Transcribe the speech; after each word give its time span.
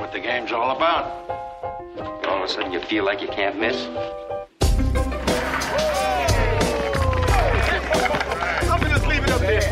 what 0.00 0.12
the 0.12 0.20
game's 0.20 0.52
all 0.52 0.76
about. 0.76 1.06
All 2.26 2.38
of 2.38 2.42
a 2.44 2.48
sudden, 2.48 2.70
you 2.70 2.80
feel 2.80 3.04
like 3.04 3.20
you 3.20 3.26
can't 3.26 3.58
miss. 3.58 3.76
I'm 8.70 8.80
gonna 8.80 8.94
just 8.94 9.06
leave 9.08 9.24
it 9.24 9.30
up 9.30 9.40
there. 9.40 9.62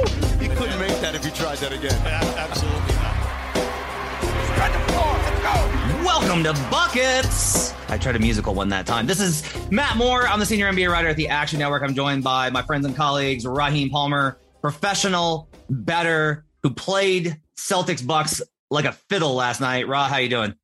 You 0.42 0.48
couldn't 0.56 0.80
make 0.80 0.98
that 1.00 1.14
if 1.14 1.24
you 1.24 1.30
tried 1.30 1.58
that 1.58 1.72
again. 1.72 1.94
Absolutely 2.04 2.94
not. 2.96 3.14
Spread 4.50 4.72
the 4.74 4.80
floor. 4.92 5.12
Let's 5.22 5.40
go. 5.42 6.04
Welcome 6.04 6.42
to 6.42 6.52
Buckets. 6.70 7.72
I 7.88 7.96
tried 7.96 8.16
a 8.16 8.18
musical 8.18 8.52
one 8.52 8.68
that 8.70 8.84
time. 8.84 9.06
This 9.06 9.20
is 9.20 9.44
Matt 9.70 9.96
Moore. 9.96 10.26
I'm 10.26 10.40
the 10.40 10.46
senior 10.46 10.68
NBA 10.72 10.90
writer 10.90 11.08
at 11.08 11.16
the 11.16 11.28
Action 11.28 11.60
Network. 11.60 11.84
I'm 11.84 11.94
joined 11.94 12.24
by 12.24 12.50
my 12.50 12.62
friends 12.62 12.84
and 12.84 12.96
colleagues, 12.96 13.46
Raheem 13.46 13.90
Palmer, 13.90 14.38
professional 14.60 15.48
bettor, 15.70 16.44
who 16.64 16.70
played 16.70 17.40
Celtics 17.56 18.04
Bucks 18.04 18.42
like 18.70 18.84
a 18.84 18.92
fiddle 18.92 19.34
last 19.34 19.60
night. 19.60 19.88
Ra, 19.88 20.08
how 20.08 20.18
you 20.18 20.28
doing? 20.28 20.54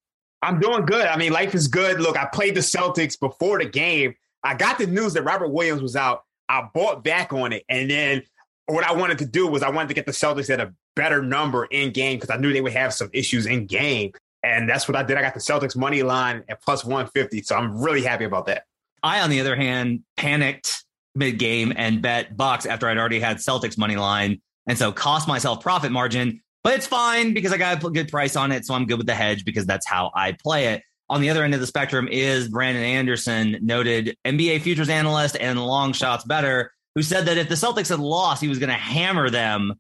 I'm 0.42 0.58
doing 0.58 0.84
good. 0.84 1.06
I 1.06 1.16
mean, 1.16 1.32
life 1.32 1.54
is 1.54 1.68
good. 1.68 2.00
Look, 2.00 2.18
I 2.18 2.26
played 2.26 2.56
the 2.56 2.60
Celtics 2.60 3.18
before 3.18 3.58
the 3.58 3.68
game. 3.68 4.14
I 4.42 4.54
got 4.54 4.78
the 4.78 4.86
news 4.86 5.12
that 5.14 5.22
Robert 5.22 5.48
Williams 5.48 5.82
was 5.82 5.94
out. 5.94 6.24
I 6.48 6.68
bought 6.74 7.04
back 7.04 7.32
on 7.32 7.52
it. 7.52 7.64
And 7.68 7.88
then 7.88 8.22
what 8.66 8.84
I 8.84 8.92
wanted 8.92 9.18
to 9.18 9.26
do 9.26 9.46
was 9.46 9.62
I 9.62 9.70
wanted 9.70 9.88
to 9.88 9.94
get 9.94 10.06
the 10.06 10.12
Celtics 10.12 10.50
at 10.50 10.60
a 10.60 10.72
better 10.96 11.22
number 11.22 11.64
in 11.66 11.92
game 11.92 12.18
because 12.18 12.30
I 12.30 12.38
knew 12.38 12.52
they 12.52 12.60
would 12.60 12.72
have 12.72 12.92
some 12.92 13.08
issues 13.12 13.46
in 13.46 13.66
game. 13.66 14.12
And 14.42 14.68
that's 14.68 14.88
what 14.88 14.96
I 14.96 15.04
did. 15.04 15.16
I 15.16 15.22
got 15.22 15.34
the 15.34 15.40
Celtics 15.40 15.76
money 15.76 16.02
line 16.02 16.42
at 16.48 16.60
plus 16.60 16.84
150. 16.84 17.42
So 17.42 17.54
I'm 17.54 17.80
really 17.80 18.02
happy 18.02 18.24
about 18.24 18.46
that. 18.46 18.64
I, 19.02 19.20
on 19.20 19.30
the 19.30 19.40
other 19.40 19.54
hand, 19.54 20.02
panicked 20.16 20.84
mid 21.14 21.38
game 21.38 21.72
and 21.76 22.02
bet 22.02 22.36
Bucks 22.36 22.66
after 22.66 22.88
I'd 22.88 22.98
already 22.98 23.20
had 23.20 23.36
Celtics 23.36 23.78
money 23.78 23.96
line. 23.96 24.40
And 24.66 24.76
so 24.76 24.92
cost 24.92 25.28
myself 25.28 25.60
profit 25.60 25.92
margin, 25.92 26.40
but 26.64 26.74
it's 26.74 26.86
fine 26.86 27.34
because 27.34 27.52
I 27.52 27.58
got 27.58 27.82
a 27.82 27.90
good 27.90 28.08
price 28.08 28.36
on 28.36 28.52
it. 28.52 28.64
So 28.64 28.74
I'm 28.74 28.86
good 28.86 28.98
with 28.98 29.06
the 29.06 29.14
hedge 29.14 29.44
because 29.44 29.66
that's 29.66 29.86
how 29.86 30.10
I 30.14 30.32
play 30.32 30.68
it. 30.68 30.82
On 31.08 31.20
the 31.20 31.30
other 31.30 31.44
end 31.44 31.54
of 31.54 31.60
the 31.60 31.66
spectrum 31.66 32.08
is 32.08 32.48
Brandon 32.48 32.84
Anderson, 32.84 33.58
noted 33.60 34.16
NBA 34.24 34.62
futures 34.62 34.88
analyst 34.88 35.36
and 35.38 35.62
long 35.62 35.92
shots 35.92 36.24
bettor, 36.24 36.72
who 36.94 37.02
said 37.02 37.26
that 37.26 37.36
if 37.36 37.48
the 37.48 37.54
Celtics 37.54 37.88
had 37.88 37.98
lost, 37.98 38.40
he 38.40 38.48
was 38.48 38.58
going 38.58 38.70
to 38.70 38.74
hammer 38.74 39.28
them 39.28 39.74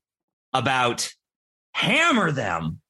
about 0.52 1.10
hammer 1.74 2.30
them 2.32 2.80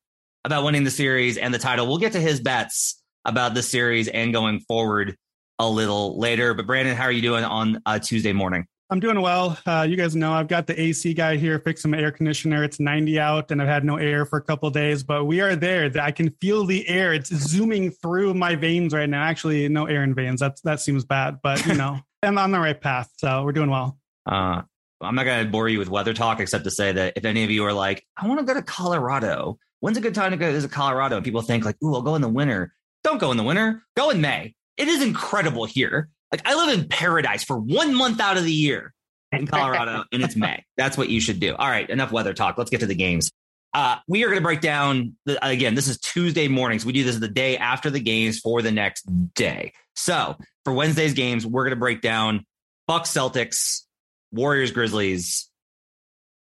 about 0.45 0.65
winning 0.65 0.84
the 0.84 0.91
series 0.91 1.37
and 1.37 1.55
the 1.55 1.59
title. 1.59 1.87
We'll 1.87 1.99
get 1.99 2.12
to 2.12 2.21
his 2.21 2.41
bets 2.41 3.01
about 3.25 3.55
the 3.55 3.62
series 3.62 4.09
and 4.09 4.33
going 4.33 4.61
forward 4.61 5.17
a 5.59 5.69
little 5.69 6.19
later. 6.19 6.55
But 6.55 6.67
Brandon, 6.67 6.97
how 6.97 7.05
are 7.05 7.12
you 7.12 7.23
doing 7.23 7.45
on 7.45 7.81
a 7.87 8.01
Tuesday 8.01 8.33
morning? 8.33 8.67
I'm 8.93 9.01
doing 9.01 9.23
well. 9.23 9.57
Uh, 9.65 9.87
you 9.89 9.97
guys 9.97 10.15
know 10.15 10.35
I've 10.35 10.48
got 10.48 10.67
the 10.67 10.79
AC 10.79 11.15
guy 11.15 11.37
here 11.37 11.59
fixing 11.59 11.93
my 11.93 11.97
air 11.97 12.12
conditioner. 12.12 12.62
It's 12.62 12.79
90 12.79 13.19
out 13.19 13.51
and 13.51 13.62
I've 13.62 13.69
had 13.69 13.87
no 13.87 13.97
air 13.97 14.27
for 14.27 14.37
a 14.37 14.43
couple 14.43 14.69
days, 14.69 15.03
but 15.03 15.25
we 15.25 15.41
are 15.41 15.57
there. 15.57 15.91
I 15.99 16.11
can 16.11 16.29
feel 16.43 16.67
the 16.67 16.87
air. 16.87 17.15
It's 17.15 17.34
zooming 17.34 17.93
through 17.93 18.34
my 18.34 18.55
veins 18.55 18.93
right 18.93 19.09
now. 19.09 19.23
Actually, 19.23 19.67
no 19.71 19.87
air 19.87 20.05
in 20.05 20.15
veins. 20.15 20.41
That's 20.41 20.61
that 20.61 20.79
seems 20.79 21.07
bad, 21.07 21.39
but 21.43 21.65
you 21.65 21.73
know, 21.73 22.01
I'm 22.23 22.37
on 22.37 22.51
the 22.51 22.61
right 22.61 22.79
path. 22.79 23.11
So 23.17 23.43
we're 23.45 23.53
doing 23.53 23.71
well. 23.71 23.97
Uh, 24.27 24.61
I'm 25.01 25.15
not 25.15 25.25
going 25.25 25.43
to 25.43 25.51
bore 25.51 25.71
you 25.71 25.79
with 25.79 25.89
weather 25.89 26.12
talk, 26.12 26.39
except 26.39 26.65
to 26.65 26.71
say 26.71 26.93
that 26.93 27.15
if 27.17 27.25
any 27.25 27.45
of 27.45 27.51
you 27.51 27.65
are 27.65 27.73
like, 27.73 28.05
I 28.19 28.29
want 28.29 28.41
to 28.41 28.45
go 28.45 28.53
to 28.53 28.62
Colorado, 28.62 29.59
when's 29.81 29.97
a 29.97 30.03
good 30.03 30.15
time 30.15 30.33
to 30.33 30.37
go 30.37 30.61
to 30.61 30.69
Colorado? 30.69 31.17
And 31.17 31.25
people 31.25 31.41
think 31.41 31.65
like, 31.65 31.77
ooh, 31.83 31.95
I'll 31.95 32.03
go 32.03 32.15
in 32.15 32.21
the 32.21 32.29
winter. 32.29 32.75
Don't 33.05 33.19
go 33.19 33.31
in 33.31 33.39
the 33.39 33.43
winter. 33.43 33.84
Go 33.97 34.11
in 34.11 34.21
May. 34.21 34.55
It 34.77 34.89
is 34.89 35.03
incredible 35.03 35.65
here. 35.65 36.11
Like 36.33 36.42
I 36.47 36.55
live 36.55 36.78
in 36.78 36.88
paradise 36.88 37.44
for 37.44 37.58
one 37.58 37.94
month 37.94 38.19
out 38.19 38.38
of 38.38 38.44
the 38.44 38.52
year 38.52 38.94
in 39.30 39.47
Colorado, 39.47 40.05
and 40.12 40.22
it's 40.22 40.34
May. 40.34 40.64
That's 40.78 40.97
what 40.97 41.11
you 41.11 41.20
should 41.20 41.38
do. 41.38 41.55
All 41.55 41.69
right, 41.69 41.88
enough 41.88 42.11
weather 42.11 42.33
talk. 42.33 42.56
Let's 42.56 42.70
get 42.70 42.80
to 42.80 42.86
the 42.86 42.94
games. 42.94 43.30
Uh, 43.75 43.97
we 44.06 44.25
are 44.25 44.28
going 44.28 44.38
to 44.38 44.42
break 44.42 44.60
down 44.60 45.16
the, 45.25 45.44
again. 45.47 45.75
This 45.75 45.88
is 45.88 45.98
Tuesday 45.98 46.48
mornings. 46.48 46.84
We 46.84 46.92
do 46.92 47.05
this 47.05 47.19
the 47.19 47.28
day 47.28 47.56
after 47.56 47.91
the 47.91 48.00
games 48.00 48.38
for 48.38 48.62
the 48.62 48.72
next 48.72 49.03
day. 49.34 49.72
So 49.94 50.36
for 50.64 50.72
Wednesday's 50.72 51.14
games, 51.14 51.47
we're 51.47 51.64
going 51.64 51.70
to 51.70 51.81
break 51.81 52.00
down 52.00 52.44
Bucks, 52.87 53.10
Celtics, 53.10 53.82
Warriors, 54.31 54.72
Grizzlies, 54.72 55.50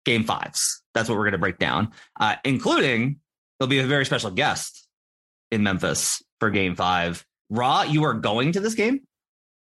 game 0.06 0.24
fives. 0.24 0.82
That's 0.94 1.08
what 1.10 1.18
we're 1.18 1.26
going 1.26 1.34
to 1.34 1.40
break 1.40 1.60
down, 1.60 1.92
uh, 2.20 2.36
including 2.44 3.20
there'll 3.60 3.70
be 3.70 3.80
a 3.80 3.86
very 3.86 4.06
special 4.06 4.32
guest 4.32 4.88
in 5.52 5.62
Memphis 5.64 6.24
for 6.40 6.50
game 6.50 6.76
five. 6.76 7.26
Ra, 7.52 7.84
you 7.84 8.06
are 8.06 8.14
going 8.14 8.54
to 8.54 8.60
this 8.60 8.74
game? 8.76 9.02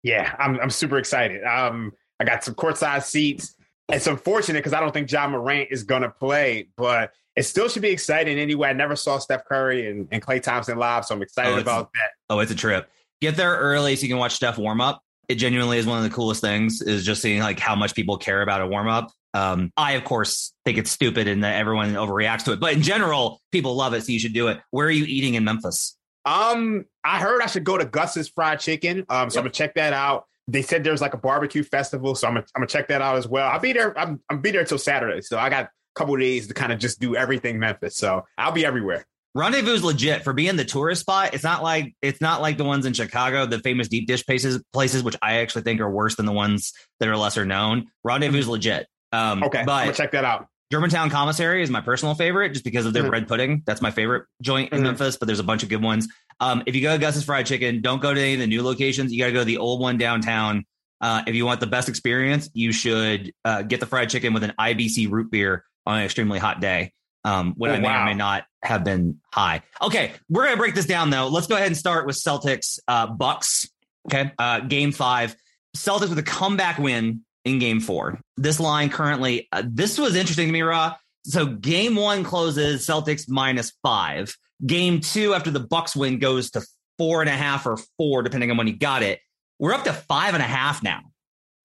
Yeah, 0.02 0.34
I'm, 0.38 0.58
I'm 0.60 0.70
super 0.70 0.98
excited. 0.98 1.42
Um, 1.44 1.92
I 2.20 2.24
got 2.24 2.44
some 2.44 2.54
courtside 2.54 3.02
seats. 3.02 3.54
It's 3.88 4.06
unfortunate 4.06 4.58
because 4.58 4.72
I 4.74 4.80
don't 4.80 4.92
think 4.92 5.10
Ja 5.10 5.26
Morant 5.28 5.68
is 5.70 5.82
going 5.82 6.02
to 6.02 6.10
play, 6.10 6.68
but 6.76 7.12
it 7.36 7.44
still 7.44 7.68
should 7.68 7.82
be 7.82 7.90
exciting 7.90 8.38
anyway. 8.38 8.68
I 8.68 8.72
never 8.74 8.96
saw 8.96 9.18
Steph 9.18 9.44
Curry 9.46 9.90
and, 9.90 10.08
and 10.10 10.22
Klay 10.22 10.42
Thompson 10.42 10.78
live, 10.78 11.04
so 11.04 11.14
I'm 11.14 11.22
excited 11.22 11.54
Oh, 11.54 11.58
about 11.60 11.92
that. 11.94 12.10
Oh, 12.28 12.38
it's 12.40 12.52
a 12.52 12.54
trip. 12.54 12.90
Get 13.20 13.36
there 13.36 13.56
early 13.56 13.96
so 13.96 14.02
you 14.02 14.08
can 14.08 14.18
watch 14.18 14.34
Steph 14.34 14.58
warm 14.58 14.80
up. 14.80 15.02
It 15.28 15.36
genuinely 15.36 15.78
is 15.78 15.86
one 15.86 15.98
of 15.98 16.04
the 16.04 16.14
coolest 16.14 16.40
things 16.40 16.80
is 16.80 17.04
just 17.04 17.20
seeing 17.20 17.40
like 17.40 17.58
how 17.58 17.74
much 17.74 17.94
people 17.94 18.16
care 18.16 18.42
about 18.42 18.60
a 18.62 18.66
warm 18.66 18.88
up. 18.88 19.10
Um, 19.34 19.72
I 19.76 19.92
of 19.92 20.04
course 20.04 20.54
think 20.64 20.78
it's 20.78 20.90
stupid 20.90 21.28
and 21.28 21.44
that 21.44 21.56
everyone 21.56 21.92
overreacts 21.94 22.44
to 22.44 22.52
it, 22.52 22.60
but 22.60 22.72
in 22.72 22.82
general, 22.82 23.40
people 23.52 23.74
love 23.76 23.92
it, 23.94 24.02
so 24.04 24.12
you 24.12 24.18
should 24.18 24.32
do 24.32 24.48
it. 24.48 24.58
Where 24.70 24.86
are 24.86 24.90
you 24.90 25.04
eating 25.04 25.34
in 25.34 25.44
Memphis? 25.44 25.97
Um, 26.24 26.84
I 27.04 27.18
heard 27.20 27.42
I 27.42 27.46
should 27.46 27.64
go 27.64 27.78
to 27.78 27.84
Gus's 27.84 28.28
Fried 28.28 28.60
Chicken. 28.60 29.04
Um, 29.08 29.30
so 29.30 29.38
I'm 29.38 29.44
gonna 29.44 29.50
check 29.50 29.74
that 29.74 29.92
out. 29.92 30.26
They 30.46 30.62
said 30.62 30.84
there's 30.84 31.00
like 31.00 31.14
a 31.14 31.18
barbecue 31.18 31.62
festival, 31.62 32.14
so 32.14 32.26
I'm 32.26 32.34
gonna, 32.34 32.46
I'm 32.54 32.60
gonna 32.60 32.68
check 32.68 32.88
that 32.88 33.02
out 33.02 33.16
as 33.16 33.28
well. 33.28 33.48
I'll 33.48 33.60
be 33.60 33.72
there. 33.72 33.98
I'm 33.98 34.20
I'm 34.30 34.40
be 34.40 34.50
there 34.50 34.64
till 34.64 34.78
Saturday, 34.78 35.20
so 35.22 35.38
I 35.38 35.48
got 35.50 35.64
a 35.66 35.70
couple 35.94 36.14
of 36.14 36.20
days 36.20 36.48
to 36.48 36.54
kind 36.54 36.72
of 36.72 36.78
just 36.78 37.00
do 37.00 37.16
everything 37.16 37.58
Memphis. 37.58 37.96
So 37.96 38.24
I'll 38.36 38.52
be 38.52 38.64
everywhere. 38.64 39.06
Rendezvous 39.34 39.72
is 39.72 39.84
legit 39.84 40.24
for 40.24 40.32
being 40.32 40.56
the 40.56 40.64
tourist 40.64 41.02
spot. 41.02 41.34
It's 41.34 41.44
not 41.44 41.62
like 41.62 41.94
it's 42.02 42.20
not 42.20 42.40
like 42.40 42.56
the 42.56 42.64
ones 42.64 42.86
in 42.86 42.92
Chicago, 42.92 43.46
the 43.46 43.58
famous 43.60 43.88
deep 43.88 44.06
dish 44.06 44.24
places, 44.26 44.62
places 44.72 45.02
which 45.02 45.16
I 45.22 45.38
actually 45.40 45.62
think 45.62 45.80
are 45.80 45.90
worse 45.90 46.16
than 46.16 46.26
the 46.26 46.32
ones 46.32 46.72
that 46.98 47.08
are 47.08 47.16
lesser 47.16 47.44
known. 47.44 47.86
Rendezvous 48.04 48.38
is 48.38 48.48
legit. 48.48 48.86
Um, 49.12 49.42
Okay, 49.44 49.60
I'm 49.60 49.66
but 49.66 49.94
check 49.94 50.12
that 50.12 50.24
out. 50.24 50.46
Germantown 50.70 51.08
Commissary 51.10 51.62
is 51.62 51.70
my 51.70 51.80
personal 51.80 52.14
favorite 52.14 52.52
just 52.52 52.64
because 52.64 52.84
of 52.84 52.92
their 52.92 53.04
Mhm. 53.04 53.08
bread 53.10 53.28
pudding. 53.28 53.62
That's 53.66 53.80
my 53.80 53.90
favorite 53.90 54.26
joint 54.42 54.72
in 54.72 54.80
Mhm. 54.80 54.84
Memphis, 54.84 55.16
but 55.16 55.26
there's 55.26 55.38
a 55.38 55.44
bunch 55.44 55.62
of 55.62 55.68
good 55.68 55.82
ones. 55.82 56.08
Um, 56.40 56.62
if 56.66 56.74
you 56.76 56.82
go 56.82 56.92
to 56.92 56.98
Gus's 56.98 57.24
Fried 57.24 57.46
Chicken, 57.46 57.80
don't 57.80 58.02
go 58.02 58.12
to 58.12 58.20
any 58.20 58.34
of 58.34 58.40
the 58.40 58.46
new 58.46 58.62
locations. 58.62 59.12
You 59.12 59.18
got 59.20 59.26
to 59.26 59.32
go 59.32 59.38
to 59.40 59.44
the 59.44 59.56
old 59.58 59.80
one 59.80 59.96
downtown. 59.96 60.64
Uh, 61.00 61.22
if 61.26 61.34
you 61.34 61.46
want 61.46 61.60
the 61.60 61.66
best 61.66 61.88
experience, 61.88 62.50
you 62.52 62.72
should 62.72 63.32
uh, 63.44 63.62
get 63.62 63.80
the 63.80 63.86
fried 63.86 64.10
chicken 64.10 64.32
with 64.34 64.42
an 64.44 64.52
IBC 64.58 65.06
root 65.06 65.30
beer 65.30 65.64
on 65.86 65.98
an 65.98 66.04
extremely 66.04 66.38
hot 66.38 66.60
day 66.60 66.92
um, 67.24 67.54
when 67.56 67.70
Oh, 67.70 67.74
I 67.74 67.78
may 67.78 67.88
or 67.88 68.04
may 68.04 68.14
not 68.14 68.44
have 68.62 68.84
been 68.84 69.18
high. 69.32 69.62
Okay, 69.80 70.12
we're 70.28 70.42
going 70.44 70.54
to 70.56 70.60
break 70.60 70.74
this 70.74 70.86
down 70.86 71.10
though. 71.10 71.28
Let's 71.28 71.46
go 71.46 71.54
ahead 71.54 71.68
and 71.68 71.76
start 71.76 72.06
with 72.06 72.16
Celtics 72.16 72.78
uh, 72.88 73.06
Bucks. 73.06 73.68
Okay, 74.06 74.32
uh, 74.38 74.60
game 74.60 74.92
five. 74.92 75.34
Celtics 75.76 76.08
with 76.08 76.18
a 76.18 76.22
comeback 76.22 76.78
win 76.78 77.20
in 77.44 77.58
game 77.58 77.80
four. 77.80 78.20
This 78.36 78.60
line 78.60 78.90
currently, 78.90 79.48
uh, 79.52 79.62
this 79.66 79.98
was 79.98 80.14
interesting 80.16 80.48
to 80.48 80.52
me, 80.52 80.62
Ra. 80.62 80.96
So 81.24 81.46
game 81.46 81.96
one 81.96 82.24
closes 82.24 82.86
Celtics 82.86 83.28
minus 83.28 83.72
five. 83.82 84.36
Game 84.64 85.00
two, 85.00 85.34
after 85.34 85.50
the 85.50 85.60
Bucks 85.60 85.94
win, 85.94 86.18
goes 86.18 86.50
to 86.52 86.62
four 86.96 87.20
and 87.20 87.30
a 87.30 87.34
half 87.34 87.66
or 87.66 87.78
four, 87.96 88.22
depending 88.22 88.50
on 88.50 88.56
when 88.56 88.66
you 88.66 88.76
got 88.76 89.02
it. 89.02 89.20
We're 89.58 89.74
up 89.74 89.84
to 89.84 89.92
five 89.92 90.34
and 90.34 90.42
a 90.42 90.46
half 90.46 90.82
now. 90.82 91.00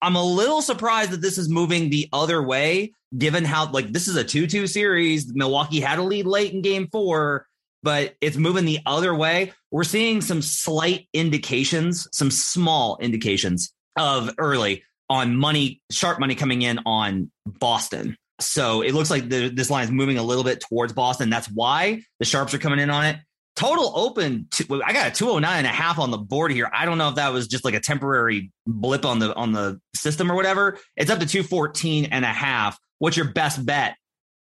I'm 0.02 0.16
a 0.16 0.24
little 0.24 0.60
surprised 0.60 1.12
that 1.12 1.22
this 1.22 1.38
is 1.38 1.48
moving 1.48 1.88
the 1.88 2.08
other 2.12 2.42
way, 2.42 2.92
given 3.16 3.44
how 3.44 3.70
like 3.70 3.92
this 3.92 4.06
is 4.06 4.16
a 4.16 4.24
2-2 4.24 4.68
series. 4.68 5.34
Milwaukee 5.34 5.80
had 5.80 5.98
a 5.98 6.02
lead 6.02 6.26
late 6.26 6.52
in 6.52 6.60
game 6.60 6.88
four, 6.92 7.46
but 7.82 8.14
it's 8.20 8.36
moving 8.36 8.64
the 8.64 8.80
other 8.84 9.14
way. 9.14 9.52
We're 9.70 9.84
seeing 9.84 10.20
some 10.20 10.42
slight 10.42 11.08
indications, 11.14 12.06
some 12.12 12.30
small 12.30 12.98
indications 13.00 13.72
of 13.96 14.30
early 14.38 14.82
on 15.14 15.36
money, 15.36 15.80
sharp 15.92 16.18
money 16.18 16.34
coming 16.34 16.62
in 16.62 16.80
on 16.86 17.30
Boston. 17.46 18.16
So 18.40 18.82
it 18.82 18.94
looks 18.94 19.10
like 19.10 19.28
the, 19.28 19.48
this 19.48 19.70
line 19.70 19.84
is 19.84 19.92
moving 19.92 20.18
a 20.18 20.24
little 20.24 20.42
bit 20.42 20.60
towards 20.60 20.92
Boston. 20.92 21.30
That's 21.30 21.46
why 21.46 22.02
the 22.18 22.24
sharps 22.24 22.52
are 22.52 22.58
coming 22.58 22.80
in 22.80 22.90
on 22.90 23.06
it. 23.06 23.18
Total 23.54 23.92
open. 23.94 24.48
To, 24.50 24.82
I 24.84 24.92
got 24.92 25.06
a 25.06 25.10
209 25.12 25.58
and 25.58 25.66
a 25.68 25.70
half 25.70 26.00
on 26.00 26.10
the 26.10 26.18
board 26.18 26.50
here. 26.50 26.68
I 26.74 26.84
don't 26.84 26.98
know 26.98 27.10
if 27.10 27.14
that 27.14 27.32
was 27.32 27.46
just 27.46 27.64
like 27.64 27.74
a 27.74 27.80
temporary 27.80 28.50
blip 28.66 29.04
on 29.04 29.20
the 29.20 29.32
on 29.36 29.52
the 29.52 29.80
system 29.94 30.32
or 30.32 30.34
whatever. 30.34 30.78
It's 30.96 31.12
up 31.12 31.20
to 31.20 31.26
214 31.26 32.06
and 32.06 32.24
a 32.24 32.28
half. 32.28 32.76
What's 32.98 33.16
your 33.16 33.30
best 33.30 33.64
bet 33.64 33.94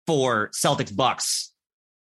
for 0.07 0.49
Celtics 0.49 0.95
Bucks 0.95 1.53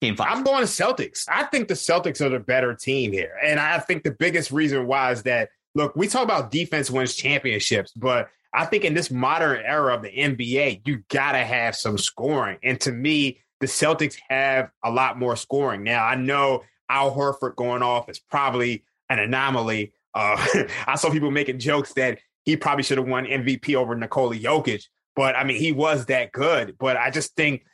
game 0.00 0.14
five? 0.14 0.28
I'm 0.30 0.44
going 0.44 0.64
to 0.64 0.70
Celtics. 0.70 1.24
I 1.28 1.42
think 1.42 1.66
the 1.66 1.74
Celtics 1.74 2.20
are 2.20 2.28
the 2.28 2.38
better 2.38 2.72
team 2.74 3.10
here. 3.10 3.32
And 3.42 3.58
I 3.58 3.80
think 3.80 4.04
the 4.04 4.12
biggest 4.12 4.52
reason 4.52 4.86
why 4.86 5.10
is 5.10 5.24
that, 5.24 5.48
look, 5.74 5.96
we 5.96 6.06
talk 6.06 6.22
about 6.22 6.52
defense 6.52 6.88
wins 6.88 7.16
championships, 7.16 7.90
but 7.90 8.28
I 8.54 8.66
think 8.66 8.84
in 8.84 8.94
this 8.94 9.10
modern 9.10 9.60
era 9.64 9.94
of 9.94 10.02
the 10.02 10.10
NBA, 10.10 10.86
you 10.86 11.02
got 11.08 11.32
to 11.32 11.38
have 11.38 11.74
some 11.74 11.98
scoring. 11.98 12.58
And 12.62 12.80
to 12.82 12.92
me, 12.92 13.40
the 13.60 13.66
Celtics 13.66 14.16
have 14.28 14.70
a 14.84 14.90
lot 14.90 15.18
more 15.18 15.36
scoring. 15.36 15.82
Now, 15.82 16.04
I 16.04 16.14
know 16.14 16.62
Al 16.88 17.14
Horford 17.14 17.56
going 17.56 17.82
off 17.82 18.08
is 18.08 18.20
probably 18.20 18.84
an 19.08 19.18
anomaly. 19.18 19.92
Uh, 20.14 20.36
I 20.86 20.94
saw 20.96 21.10
people 21.10 21.30
making 21.30 21.58
jokes 21.58 21.92
that 21.94 22.20
he 22.44 22.56
probably 22.56 22.84
should 22.84 22.98
have 22.98 23.08
won 23.08 23.24
MVP 23.24 23.74
over 23.74 23.94
Nikola 23.96 24.36
Jokic, 24.36 24.84
but 25.16 25.34
I 25.34 25.44
mean, 25.44 25.56
he 25.56 25.72
was 25.72 26.06
that 26.06 26.32
good. 26.32 26.76
But 26.78 26.96
I 26.96 27.10
just 27.10 27.34
think 27.34 27.64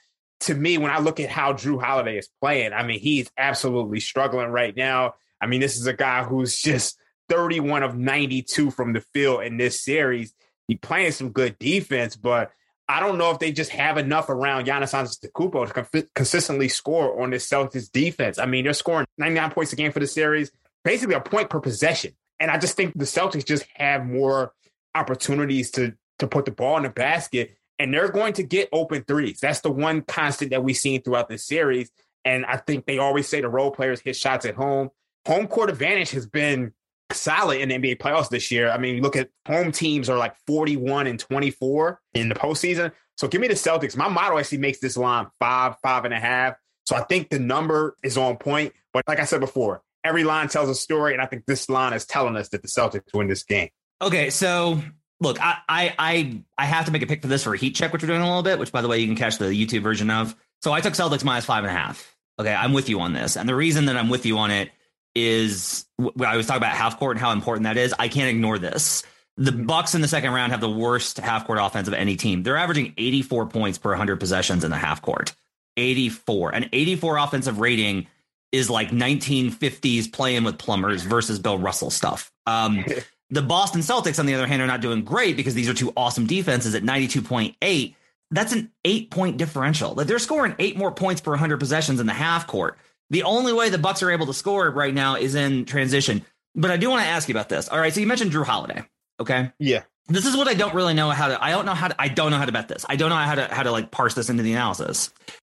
to 0.41 0.55
me, 0.55 0.79
when 0.79 0.91
I 0.91 1.01
look 1.01 1.21
at 1.21 1.29
how 1.29 1.53
Jrue 1.53 1.83
Holiday 1.83 2.17
is 2.17 2.29
playing, 2.41 2.73
I 2.73 2.83
mean, 2.85 3.01
he's 3.01 3.31
absolutely 3.37 4.01
struggling 4.01 4.49
right 4.49 4.75
now. 4.75 5.15
I 5.41 5.47
mean, 5.47 5.61
this 5.61 5.77
is 5.77 5.87
a 5.87 5.93
guy 5.93 6.23
who's 6.23 6.57
just 6.57 6.99
31 7.29 7.83
of 7.83 7.97
92 7.97 8.71
from 8.71 8.93
the 8.93 9.01
field 9.13 9.43
in 9.43 9.57
this 9.57 9.81
series. 9.83 10.35
He 10.71 10.77
playing 10.77 11.11
some 11.11 11.31
good 11.31 11.59
defense, 11.59 12.15
but 12.15 12.53
I 12.89 13.01
don't 13.01 13.19
know 13.19 13.33
if 13.33 13.41
they 13.41 13.51
just 13.51 13.73
have 13.73 13.99
enough 13.99 14.29
around 14.29 14.67
Giannis 14.67 14.95
Antetokounmpo 14.95 15.67
to 15.67 15.73
con- 15.73 16.09
consistently 16.15 16.69
score 16.69 17.21
on 17.21 17.31
this 17.31 17.49
Celtics 17.49 17.91
defense. 17.91 18.39
I 18.39 18.47
mean, 18.47 18.63
they're 18.63 18.73
scoring 18.73 19.05
99 19.19 19.51
points 19.51 19.73
a 19.73 19.77
game 19.77 19.91
for 19.91 19.99
the 19.99 20.07
series, 20.07 20.53
basically 20.85 21.17
a 21.17 21.21
point 21.21 21.51
per 21.51 21.59
possession. 21.59 22.13
And 22.39 22.53
I 22.53 22.59
just 22.59 22.77
think 22.77 22.97
the 22.97 23.05
Celtics 23.05 23.45
just 23.45 23.67
have 23.75 24.07
more 24.07 24.53
opportunities 24.95 25.73
to 25.73 25.95
to 26.21 26.29
put 26.29 26.45
the 26.45 26.53
ball 26.53 26.77
in 26.77 26.85
the 26.85 26.91
basket, 26.91 27.57
and 27.81 27.93
they're 27.93 28.13
going 28.13 28.35
to 28.35 28.45
get 28.45 28.69
open 28.73 29.03
threes. 29.03 29.41
That's 29.41 29.63
the 29.63 29.73
one 29.73 30.03
constant 30.03 30.53
that 30.53 30.63
we've 30.63 30.77
seen 30.77 31.03
throughout 31.03 31.29
this 31.29 31.45
series. 31.45 31.91
And 32.25 32.47
I 32.47 32.59
think 32.59 32.87
they 32.87 32.99
always 32.99 33.27
say 33.27 33.41
the 33.41 33.49
role 33.49 33.73
players 33.73 34.01
hit 34.01 34.15
shots 34.15 34.47
at 34.47 34.55
home. 34.55 34.91
Home 35.27 35.49
court 35.49 35.69
advantage 35.69 36.11
has 36.13 36.29
been 36.29 36.75
solid 37.13 37.61
in 37.61 37.69
the 37.69 37.77
NBA 37.77 37.99
playoffs 37.99 38.29
this 38.29 38.51
year. 38.51 38.71
I 38.71 38.79
mean, 38.79 39.03
look 39.03 39.17
at 39.17 39.31
home 39.47 39.73
teams 39.73 40.09
are 40.09 40.19
like 40.19 40.35
41 40.47 41.07
and 41.07 41.19
24 41.19 42.01
in 42.15 42.29
the 42.29 42.35
postseason. 42.35 42.93
So 43.17 43.29
give 43.29 43.41
me 43.41 43.49
the 43.49 43.55
Celtics. 43.55 43.97
My 43.97 44.09
model 44.09 44.39
actually 44.39 44.59
makes 44.59 44.81
this 44.81 44.97
line 44.97 45.27
five, 45.39 45.77
five 45.83 46.05
and 46.05 46.15
a 46.15 46.21
half. 46.21 46.55
So 46.85 46.97
I 46.97 47.03
think 47.03 47.29
the 47.29 47.39
number 47.39 47.97
is 48.03 48.17
on 48.17 48.37
point. 48.37 48.73
But 48.93 49.05
like 49.07 49.21
I 49.21 49.25
said 49.25 49.41
before, 49.41 49.83
every 50.05 50.25
line 50.25 50.49
tells 50.49 50.69
a 50.69 50.75
story. 50.75 51.13
And 51.13 51.23
I 51.23 51.27
think 51.27 51.47
this 51.47 51.69
line 51.69 51.93
is 51.93 52.07
telling 52.07 52.37
us 52.37 52.49
that 52.51 52.63
the 52.63 52.69
Celtics 52.69 53.13
win 53.13 53.29
this 53.29 53.45
game. 53.45 53.69
Okay, 54.03 54.31
so 54.31 54.81
look, 55.21 55.41
I, 55.41 55.59
I 55.69 55.95
I 55.99 56.43
I 56.57 56.65
have 56.65 56.87
to 56.87 56.91
make 56.91 57.03
a 57.03 57.07
pick 57.07 57.23
for 57.23 57.29
this 57.29 57.45
for 57.45 57.55
a 57.55 57.59
heat 57.59 57.75
check, 57.75 57.93
which 57.93 58.03
we're 58.03 58.09
doing 58.09 58.23
a 58.23 58.27
little 58.27 58.43
bit, 58.43 58.59
which 58.59 58.73
by 58.73 58.81
the 58.81 58.89
way, 58.89 58.99
you 58.99 59.07
can 59.07 59.17
catch 59.17 59.39
the 59.39 59.47
YouTube 59.47 59.83
version 59.83 60.11
of. 60.11 60.35
So 60.63 60.73
I 60.73 60.81
took 60.81 60.95
Celtics 60.95 61.23
minus 61.23 61.45
five 61.45 61.65
and 61.65 61.71
a 61.71 61.79
half. 61.79 62.17
Okay, 62.39 62.55
I'm 62.55 62.73
with 62.73 62.89
you 62.89 63.01
on 63.01 63.13
this. 63.13 63.37
And 63.37 63.49
the 63.49 63.55
reason 63.55 63.87
that 63.87 63.97
I'm 63.97 64.09
with 64.09 64.25
you 64.25 64.39
on 64.39 64.51
it 64.51 64.71
is 65.15 65.87
I 66.21 66.37
was 66.37 66.47
talking 66.47 66.63
about 66.63 66.73
half 66.73 66.99
court 66.99 67.17
and 67.17 67.21
how 67.21 67.33
important 67.33 67.65
that 67.65 67.77
is. 67.77 67.95
I 67.99 68.09
can't 68.09 68.29
ignore 68.29 68.59
this. 68.59 69.03
The 69.37 69.53
Bucks 69.53 69.95
in 69.95 70.03
the 70.03 70.09
second 70.09 70.33
round 70.33 70.53
have 70.53 70.61
the 70.61 70.71
worst 70.71 71.19
half 71.19 71.47
court 71.47 71.59
offense 71.61 71.89
of 71.89 71.95
any 71.95 72.17
team. 72.17 72.43
They're 72.43 72.57
averaging 72.57 72.95
84 72.97 73.47
points 73.47 73.79
per 73.79 73.91
100 73.91 74.21
possessions 74.21 74.65
in 74.65 74.71
the 74.71 74.77
half 74.77 75.03
court. 75.03 75.35
84. 75.77 76.55
An 76.55 76.69
84 76.73 77.17
offensive 77.17 77.59
rating 77.59 78.07
is 78.53 78.69
like 78.69 78.91
1950s 78.91 80.13
playing 80.13 80.45
with 80.45 80.59
plumbers 80.59 81.03
versus 81.03 81.39
Bill 81.39 81.59
Russell 81.59 81.91
stuff. 81.91 82.31
Um, 82.47 82.85
The 83.31 83.43
Boston 83.43 83.81
Celtics, 83.81 84.19
on 84.19 84.27
the 84.27 84.35
other 84.35 84.47
hand, 84.47 84.61
are 84.61 84.67
not 84.67 84.81
doing 84.81 85.05
great 85.05 85.37
because 85.37 85.55
these 85.55 85.69
are 85.69 85.75
two 85.75 85.93
awesome 85.97 86.27
defenses 86.27 86.75
at 86.75 86.83
92.8. 86.83 87.95
That's 88.33 88.53
an 88.53 88.73
eight 88.85 89.11
point 89.11 89.37
differential. 89.37 89.95
Like 89.95 90.09
they're 90.09 90.19
scoring 90.19 90.55
eight 90.59 90.77
more 90.77 90.91
points 90.91 91.21
per 91.21 91.31
100 91.33 91.59
possessions 91.59 92.01
in 92.01 92.07
the 92.07 92.13
half 92.13 92.47
court. 92.47 92.77
The 93.11 93.25
only 93.25 93.53
way 93.53 93.69
the 93.69 93.79
Bucks 93.79 94.03
are 94.03 94.11
able 94.11 94.27
to 94.27 94.35
score 94.35 94.71
right 94.71 94.95
now 94.95 95.17
is 95.17 95.35
in 95.35 95.65
transition. 95.65 96.25
But 96.55 96.71
I 96.71 96.77
do 96.77 96.91
want 96.91 97.03
to 97.03 97.09
ask 97.09 97.29
you 97.29 97.35
about 97.35 97.49
this. 97.49 97.69
All 97.69 97.79
right, 97.79 97.93
so 97.93 98.01
you 98.01 98.07
mentioned 98.07 98.33
Jrue 98.33 98.45
Holiday. 98.45 98.85
Okay. 99.21 99.53
Yeah. 99.59 99.83
This 100.09 100.27
is 100.27 100.37
what 100.37 100.49
I 100.49 100.55
don't 100.55 100.75
really 100.75 100.95
know 100.95 101.11
how 101.11 101.29
to. 101.29 101.43
I 101.43 101.51
don't 101.51 101.67
know 101.67 101.75
how 101.75 101.89
to. 101.89 102.01
I 102.01 102.09
don't 102.09 102.31
know 102.31 102.39
how 102.39 102.47
to 102.47 102.53
bet 102.53 102.69
this. 102.69 102.85
I 102.89 102.97
don't 102.97 103.11
know 103.11 103.17
how 103.17 103.35
to 103.35 103.47
how 103.47 103.63
to 103.63 103.71
like 103.71 103.91
parse 103.91 104.15
this 104.15 104.29
into 104.29 104.43
the 104.43 104.53
analysis. 104.53 105.11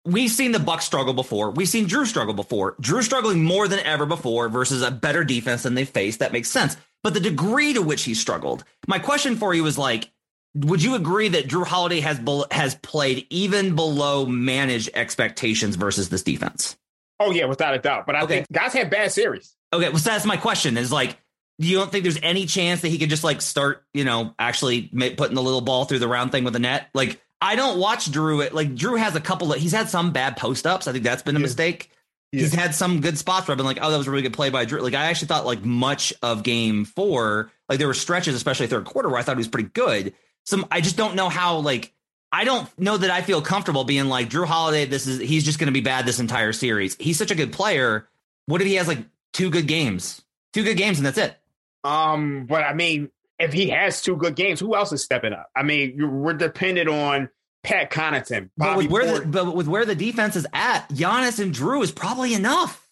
We've 0.05 0.29
seen 0.29 0.51
the 0.51 0.59
Bucks 0.59 0.85
struggle 0.85 1.13
before. 1.13 1.51
We've 1.51 1.67
seen 1.67 1.87
Jrue 1.87 2.05
struggle 2.05 2.35
before. 2.35 2.75
Jrue 2.75 3.03
struggling 3.03 3.43
more 3.43 3.67
than 3.67 3.79
ever 3.79 4.05
before 4.05 4.47
versus 4.49 4.81
a 4.81 4.91
better 4.91 5.23
defense 5.23 5.63
than 5.63 5.73
they 5.73 5.83
faced. 5.83 6.19
That 6.19 6.31
makes 6.31 6.49
sense 6.49 6.77
but 7.05 7.13
the 7.13 7.19
degree 7.19 7.71
to 7.71 7.83
which 7.83 8.01
he 8.01 8.15
struggled. 8.15 8.63
My 8.87 8.97
question 8.97 9.35
for 9.35 9.53
you 9.53 9.63
is 9.67 9.77
like, 9.77 10.09
would 10.55 10.81
you 10.81 10.95
agree 10.95 11.27
that 11.27 11.47
Jrue 11.47 11.63
Holiday 11.63 11.99
has 11.99 12.19
has 12.49 12.73
played 12.73 13.27
even 13.29 13.75
below 13.75 14.25
managed 14.25 14.89
expectations 14.95 15.75
versus 15.75 16.09
this 16.09 16.23
defense? 16.23 16.75
Oh 17.19 17.31
yeah, 17.31 17.45
without 17.45 17.73
a 17.73 17.79
doubt. 17.79 18.05
But 18.05 18.15
I 18.15 18.21
Okay. 18.23 18.35
think 18.35 18.51
guys 18.51 18.73
have 18.73 18.89
bad 18.89 19.11
series. 19.11 19.55
Okay, 19.73 19.89
well, 19.89 19.97
so 19.97 20.09
that's 20.09 20.25
my 20.25 20.37
question. 20.37 20.77
Is 20.77 20.91
like, 20.91 21.17
you 21.57 21.77
don't 21.77 21.91
think 21.91 22.03
there's 22.03 22.19
any 22.21 22.45
chance 22.45 22.81
that 22.81 22.89
he 22.89 22.97
could 22.97 23.09
just 23.09 23.23
like 23.23 23.41
start, 23.41 23.83
you 23.93 24.03
know, 24.03 24.33
actually 24.37 24.83
putting 25.17 25.35
the 25.35 25.41
little 25.41 25.61
ball 25.61 25.85
through 25.85 25.99
the 25.99 26.07
round 26.07 26.31
thing 26.31 26.43
with 26.43 26.53
the 26.53 26.59
net? 26.59 26.89
Like, 26.93 27.21
I 27.41 27.55
don't 27.55 27.79
watch 27.79 28.11
Jrue. 28.11 28.45
It 28.45 28.53
like, 28.53 28.75
Jrue 28.75 28.97
has 28.99 29.15
a 29.15 29.21
couple 29.21 29.53
of. 29.53 29.59
He's 29.59 29.71
had 29.71 29.89
some 29.89 30.11
bad 30.11 30.35
post 30.37 30.67
ups. 30.67 30.87
I 30.87 30.91
think 30.91 31.03
that's 31.03 31.21
been 31.23 31.35
a 31.35 31.39
Yeah. 31.39 31.43
mistake. 31.43 31.89
Yeah. 32.31 32.41
He's 32.41 32.53
had 32.53 32.75
some 32.75 32.99
good 32.99 33.17
spots 33.17 33.47
where 33.47 33.53
I've 33.53 33.57
been 33.57 33.65
like, 33.65 33.79
oh, 33.81 33.89
that 33.91 33.97
was 33.97 34.07
a 34.07 34.11
really 34.11 34.23
good 34.23 34.33
play 34.33 34.49
by 34.49 34.65
Jrue. 34.65 34.81
Like, 34.81 34.93
I 34.93 35.05
actually 35.05 35.27
thought 35.29 35.45
like 35.45 35.63
much 35.63 36.11
of 36.21 36.43
game 36.43 36.83
four, 36.83 37.51
like 37.69 37.77
there 37.79 37.87
were 37.87 37.93
stretches, 37.93 38.35
especially 38.35 38.67
third 38.67 38.83
quarter, 38.85 39.07
where 39.07 39.17
I 39.19 39.21
thought 39.21 39.35
he 39.37 39.39
was 39.39 39.47
pretty 39.47 39.69
good. 39.69 40.13
Some, 40.45 40.65
I 40.69 40.81
just 40.81 40.97
don't 40.97 41.15
know 41.15 41.29
how. 41.29 41.57
Like, 41.59 41.93
I 42.31 42.43
don't 42.43 42.67
know 42.79 42.97
that 42.97 43.09
I 43.09 43.21
feel 43.21 43.41
comfortable 43.41 43.83
being 43.83 44.05
like 44.05 44.29
Jrue 44.29 44.45
Holiday. 44.45 44.85
This 44.85 45.07
is 45.07 45.19
he's 45.19 45.45
just 45.45 45.57
going 45.59 45.67
to 45.67 45.73
be 45.73 45.81
bad 45.81 46.05
this 46.05 46.19
entire 46.19 46.53
series. 46.53 46.95
He's 46.99 47.17
such 47.17 47.31
a 47.31 47.35
good 47.35 47.53
player. 47.53 48.07
What 48.47 48.61
if 48.61 48.67
he 48.67 48.75
has 48.75 48.87
like 48.87 48.99
two 49.33 49.49
good 49.49 49.67
games, 49.67 50.21
two 50.53 50.63
good 50.63 50.77
games, 50.77 50.97
and 50.97 51.05
that's 51.05 51.17
it? 51.17 51.35
Um, 51.83 52.45
but 52.45 52.63
I 52.63 52.73
mean, 52.73 53.09
if 53.39 53.53
he 53.53 53.69
has 53.69 54.01
two 54.01 54.17
good 54.17 54.35
games, 54.35 54.59
who 54.59 54.75
else 54.75 54.91
is 54.91 55.03
stepping 55.03 55.33
up? 55.33 55.49
I 55.55 55.63
mean, 55.63 56.21
we're 56.21 56.33
dependent 56.33 56.89
on 56.89 57.29
Pat 57.63 57.91
Connaughton, 57.91 58.49
But 58.57 58.65
Bobby 58.75 58.87
with 58.87 58.91
where 58.91 59.19
the 59.19 59.25
but 59.25 59.55
with 59.55 59.67
where 59.67 59.85
the 59.85 59.95
defense 59.95 60.35
is 60.35 60.45
at, 60.53 60.89
Giannis 60.89 61.39
and 61.39 61.53
Jrue 61.53 61.83
is 61.83 61.91
probably 61.91 62.33
enough. 62.33 62.85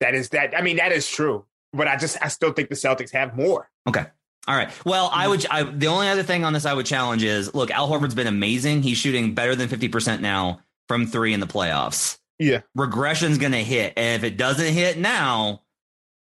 that 0.00 0.14
is 0.14 0.30
that. 0.30 0.56
I 0.56 0.62
mean, 0.62 0.76
that 0.76 0.92
is 0.92 1.08
true. 1.08 1.44
But 1.72 1.86
I 1.86 1.96
just, 1.96 2.16
I 2.20 2.26
still 2.28 2.52
think 2.52 2.68
the 2.68 2.74
Celtics 2.74 3.12
have 3.12 3.36
more. 3.36 3.70
Okay. 3.88 4.04
All 4.48 4.56
right. 4.56 4.70
Well, 4.84 5.10
I 5.12 5.28
would. 5.28 5.46
I, 5.46 5.62
the 5.64 5.86
only 5.88 6.08
other 6.08 6.22
thing 6.22 6.44
on 6.44 6.52
this 6.52 6.66
I 6.66 6.72
would 6.74 6.86
challenge 6.86 7.22
is 7.22 7.54
look, 7.54 7.70
Al 7.70 7.88
Horford's 7.88 8.14
been 8.14 8.26
amazing. 8.26 8.82
He's 8.82 8.98
shooting 8.98 9.34
better 9.34 9.54
than 9.54 9.68
fifty 9.68 9.88
percent 9.88 10.22
now 10.22 10.60
from 10.88 11.06
three 11.06 11.32
in 11.34 11.40
the 11.40 11.46
playoffs. 11.46 12.18
Yeah. 12.38 12.62
Regression's 12.76 13.38
going 13.38 13.52
to 13.52 13.62
hit, 13.62 13.92
and 13.96 14.22
if 14.22 14.24
it 14.32 14.36
doesn't 14.38 14.72
hit 14.72 14.98
now, 14.98 15.62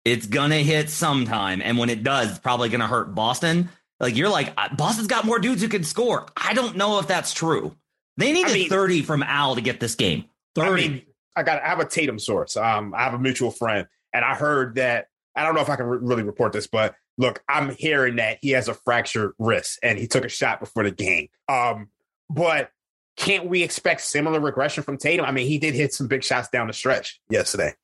it's 0.04 0.26
going 0.26 0.50
to 0.50 0.62
hit 0.62 0.90
sometime. 0.90 1.62
And 1.64 1.78
when 1.78 1.88
it 1.88 2.02
does, 2.02 2.30
it's 2.30 2.38
probably 2.40 2.68
going 2.68 2.80
to 2.80 2.86
hurt 2.88 3.14
Boston. 3.14 3.68
Like 4.00 4.16
you're 4.16 4.28
like 4.28 4.54
Boston's 4.76 5.06
got 5.06 5.24
more 5.24 5.38
dudes 5.38 5.62
who 5.62 5.68
can 5.68 5.84
score. 5.84 6.26
I 6.36 6.52
don't 6.52 6.76
know 6.76 6.98
if 6.98 7.06
that's 7.06 7.32
true. 7.32 7.76
They 8.16 8.32
need 8.32 8.46
I 8.46 8.50
a 8.50 8.54
mean- 8.54 8.68
thirty 8.68 9.02
from 9.02 9.22
Al 9.22 9.54
to 9.54 9.60
get 9.60 9.78
this 9.80 9.94
game. 9.94 10.24
I 10.58 10.62
Thirty. 10.66 10.88
mean, 10.88 11.02
I 11.36 11.44
got, 11.44 11.62
I 11.62 11.68
have 11.68 11.78
a 11.78 11.84
Tatum 11.86 12.18
source. 12.18 12.56
Um, 12.56 12.92
I 12.92 13.04
have 13.04 13.14
a 13.14 13.18
mutual 13.18 13.52
friend, 13.52 13.86
and 14.12 14.24
I 14.24 14.34
heard 14.34 14.74
that. 14.74 15.06
I 15.36 15.44
don't 15.44 15.54
know 15.54 15.60
if 15.60 15.70
I 15.70 15.76
can 15.76 15.86
re- 15.86 15.98
really 16.02 16.24
report 16.24 16.52
this, 16.52 16.66
but 16.66 16.96
look, 17.20 17.42
I'm 17.48 17.76
hearing 17.76 18.16
that 18.16 18.38
he 18.40 18.50
has 18.50 18.66
a 18.66 18.74
fractured 18.74 19.32
wrist 19.38 19.78
and 19.82 19.98
he 19.98 20.06
took 20.06 20.24
a 20.24 20.28
shot 20.28 20.58
before 20.58 20.84
the 20.84 20.90
game. 20.90 21.28
Um, 21.48 21.88
but 22.30 22.70
can't 23.16 23.46
we 23.46 23.62
expect 23.62 24.00
similar 24.00 24.40
regression 24.40 24.82
from 24.82 24.96
Tatum? 24.96 25.26
I 25.26 25.30
mean, 25.30 25.46
he 25.46 25.58
did 25.58 25.74
hit 25.74 25.92
some 25.92 26.08
big 26.08 26.24
shots 26.24 26.48
down 26.48 26.66
the 26.66 26.72
stretch 26.72 27.20
yesterday. 27.28 27.74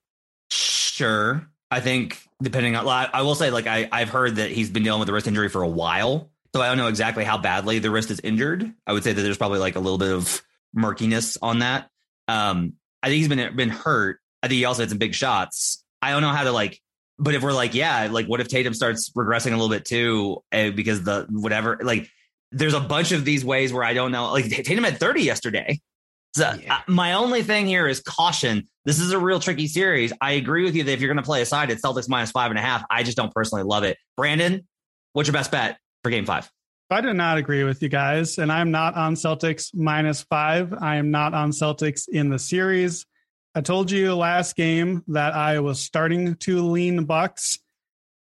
Sure. 0.50 1.46
I 1.70 1.80
think 1.80 2.18
depending 2.42 2.76
on, 2.76 2.88
I, 2.88 3.20
will 3.20 3.34
say, 3.34 3.50
like, 3.50 3.66
I, 3.66 3.88
I've 3.92 4.08
heard 4.08 4.36
that 4.36 4.50
he's 4.50 4.70
been 4.70 4.84
dealing 4.84 5.00
with 5.00 5.08
a 5.10 5.12
wrist 5.12 5.26
injury 5.26 5.50
for 5.50 5.62
a 5.62 5.68
while. 5.68 6.30
So 6.54 6.62
I 6.62 6.68
don't 6.68 6.78
know 6.78 6.86
exactly 6.86 7.24
how 7.24 7.36
badly 7.36 7.78
the 7.80 7.90
wrist 7.90 8.10
is 8.10 8.20
injured. 8.20 8.72
I 8.86 8.94
would 8.94 9.04
say 9.04 9.12
that 9.12 9.20
there's 9.20 9.36
probably 9.36 9.58
like 9.58 9.76
a 9.76 9.80
little 9.80 9.98
bit 9.98 10.12
of 10.12 10.40
murkiness 10.72 11.36
on 11.42 11.58
that. 11.58 11.90
Um, 12.28 12.74
I 13.02 13.08
think 13.08 13.18
he's 13.18 13.28
been 13.28 13.54
been 13.54 13.68
hurt. 13.68 14.20
I 14.42 14.48
think 14.48 14.56
he 14.56 14.64
also 14.64 14.82
had 14.82 14.88
some 14.88 14.98
big 14.98 15.14
shots. 15.14 15.84
I 16.00 16.12
don't 16.12 16.22
know 16.22 16.30
how 16.30 16.44
to 16.44 16.52
like, 16.52 16.80
but 17.18 17.34
if 17.34 17.42
we're 17.42 17.52
like, 17.52 17.74
yeah, 17.74 18.08
like, 18.10 18.26
what 18.26 18.40
if 18.40 18.48
Tatum 18.48 18.74
starts 18.74 19.10
regressing 19.10 19.48
a 19.48 19.56
little 19.56 19.68
bit 19.68 19.84
too? 19.84 20.42
eh, 20.52 20.70
because 20.70 21.02
the 21.02 21.26
whatever, 21.30 21.78
like, 21.82 22.08
there's 22.52 22.74
a 22.74 22.80
bunch 22.80 23.12
of 23.12 23.24
these 23.24 23.44
ways 23.44 23.72
where 23.72 23.84
I 23.84 23.94
don't 23.94 24.12
know. 24.12 24.30
Like 24.32 24.48
Tatum 24.48 24.84
had 24.84 24.98
30 24.98 25.22
yesterday. 25.22 25.80
So 26.36 26.54
Yeah. 26.62 26.76
uh, 26.76 26.80
my 26.86 27.14
only 27.14 27.42
thing 27.42 27.66
here 27.66 27.88
is 27.88 28.00
caution. 28.00 28.64
This 28.84 29.00
is 29.00 29.12
a 29.12 29.18
real 29.18 29.40
tricky 29.40 29.66
series. 29.66 30.12
I 30.20 30.32
agree 30.32 30.64
with 30.64 30.76
you 30.76 30.84
that 30.84 30.92
if 30.92 31.00
you're 31.00 31.08
going 31.12 31.22
to 31.22 31.26
play 31.26 31.42
a 31.42 31.46
side, 31.46 31.70
it's 31.70 31.82
Celtics 31.82 32.08
minus 32.08 32.30
five 32.30 32.50
and 32.50 32.58
a 32.58 32.62
half. 32.62 32.84
I 32.90 33.02
just 33.02 33.16
don't 33.16 33.32
personally 33.32 33.64
love 33.64 33.84
it. 33.84 33.96
Brandon, 34.16 34.66
what's 35.12 35.26
your 35.26 35.32
best 35.32 35.50
bet 35.50 35.78
for 36.02 36.10
game 36.10 36.26
five? 36.26 36.50
I 36.88 37.00
do 37.00 37.12
not 37.12 37.36
agree 37.38 37.64
with 37.64 37.82
you 37.82 37.88
guys, 37.88 38.38
and 38.38 38.52
I'm 38.52 38.70
not 38.70 38.94
on 38.94 39.14
Celtics 39.16 39.74
minus 39.74 40.22
five. 40.22 40.72
I 40.72 40.96
am 40.96 41.10
not 41.10 41.34
on 41.34 41.50
Celtics 41.50 42.06
in 42.08 42.28
the 42.28 42.38
series. 42.38 43.06
I 43.56 43.62
told 43.62 43.90
you 43.90 44.14
last 44.14 44.54
game 44.54 45.02
that 45.08 45.32
I 45.32 45.60
was 45.60 45.80
starting 45.80 46.34
to 46.40 46.60
lean 46.60 47.06
Bucks, 47.06 47.58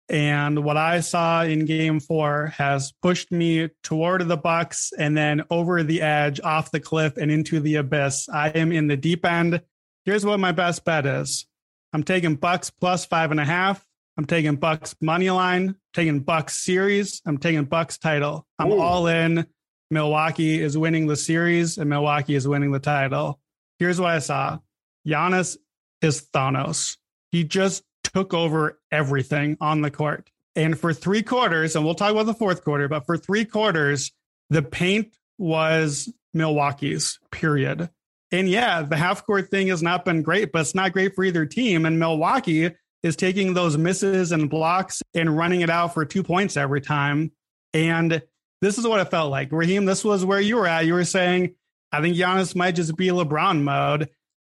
and 0.09 0.65
what 0.65 0.77
I 0.77 0.99
saw 0.99 1.45
in 1.45 1.67
Game 1.67 2.01
Four 2.01 2.49
has 2.59 2.93
pushed 3.01 3.31
me 3.31 3.69
toward 3.85 4.27
the 4.27 4.37
Bucks 4.37 4.93
and 4.99 5.17
then 5.17 5.45
over 5.49 5.85
the 5.85 6.03
edge, 6.03 6.41
off 6.41 6.73
the 6.73 6.81
cliff, 6.81 7.17
and 7.17 7.31
into 7.31 7.61
the 7.61 7.77
abyss. 7.77 8.29
I 8.29 8.49
am 8.49 8.73
in 8.73 8.89
the 8.89 8.97
deep 8.97 9.25
end. 9.25 9.63
Here's 10.05 10.27
what 10.27 10.41
my 10.41 10.51
best 10.51 10.85
bet 10.85 11.07
is: 11.07 11.47
I'm 11.93 12.03
taking 12.03 12.35
Bucks 12.35 12.71
plus 12.71 13.05
five 13.05 13.31
and 13.31 13.39
a 13.39 13.45
half. 13.45 13.87
I'm 14.19 14.25
taking 14.25 14.57
Bucks 14.57 14.97
money 15.01 15.31
line, 15.31 15.77
taking 15.95 16.19
Bucks 16.19 16.57
series. 16.57 17.23
I'm 17.25 17.39
taking 17.39 17.67
Bucks 17.67 17.99
title. 17.99 18.49
I'm 18.59 18.73
Ooh. 18.73 18.81
all 18.81 19.07
in. 19.07 19.47
Milwaukee 19.93 20.61
is 20.61 20.77
winning 20.77 21.07
the 21.07 21.15
series 21.15 21.79
and 21.79 21.89
Milwaukee 21.89 22.35
is 22.35 22.49
winning 22.49 22.73
the 22.73 22.81
title. 22.81 23.39
Here's 23.79 24.01
what 24.01 24.11
I 24.11 24.19
saw. 24.19 24.59
Giannis 25.07 25.57
is 26.02 26.26
Thanos. 26.33 26.97
He 27.30 27.45
just 27.45 27.85
took 28.02 28.35
over 28.35 28.78
everything 28.90 29.57
on 29.61 29.83
the 29.83 29.90
court. 29.90 30.30
And 30.57 30.78
for 30.78 30.92
three 30.92 31.23
quarters, 31.23 31.76
and 31.76 31.85
we'll 31.85 31.95
talk 31.95 32.11
about 32.11 32.26
the 32.26 32.35
fourth 32.35 32.64
quarter, 32.64 32.88
but 32.88 33.07
for 33.07 33.16
three 33.16 33.45
quarters, 33.45 34.12
the 34.49 34.62
paint 34.62 35.16
was 35.38 36.12
Milwaukee's, 36.35 37.19
period. 37.30 37.88
And 38.33 38.49
yeah, 38.49 38.83
the 38.83 38.97
half 38.97 39.25
court 39.26 39.50
thing 39.50 39.69
has 39.69 39.83
not 39.83 40.04
been 40.04 40.23
great, 40.23 40.52
but 40.52 40.61
it's 40.61 40.75
not 40.75 40.92
great 40.92 41.14
for 41.14 41.25
either 41.25 41.47
team. 41.47 41.87
And 41.87 41.99
Milwaukee 41.99 42.71
is 43.02 43.16
taking 43.16 43.54
those 43.54 43.76
misses 43.78 44.33
and 44.33 44.50
blocks 44.50 45.02
and 45.14 45.37
running 45.37 45.62
it 45.62 45.71
out 45.71 45.95
for 45.95 46.04
two 46.04 46.23
points 46.23 46.57
every 46.57 46.80
time. 46.80 47.33
And 47.73 48.23
this 48.61 48.78
is 48.78 48.87
what 48.87 49.00
it 49.00 49.11
felt 49.11 49.30
like. 49.30 49.50
Raheem, 49.50 49.85
this 49.85 50.04
was 50.04 50.25
where 50.25 50.40
you 50.40 50.57
were 50.57 50.66
at. 50.66 50.87
You 50.87 50.95
were 50.95 51.04
saying, 51.04 51.54
I 51.92 52.00
think 52.00 52.16
Giannis 52.16 52.54
might 52.54 52.76
just 52.76 52.97
be 52.97 53.09
LeBron 53.09 53.62
mode. 53.62 54.11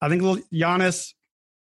I 0.02 0.08
think 0.08 0.22
Giannis 0.52 1.14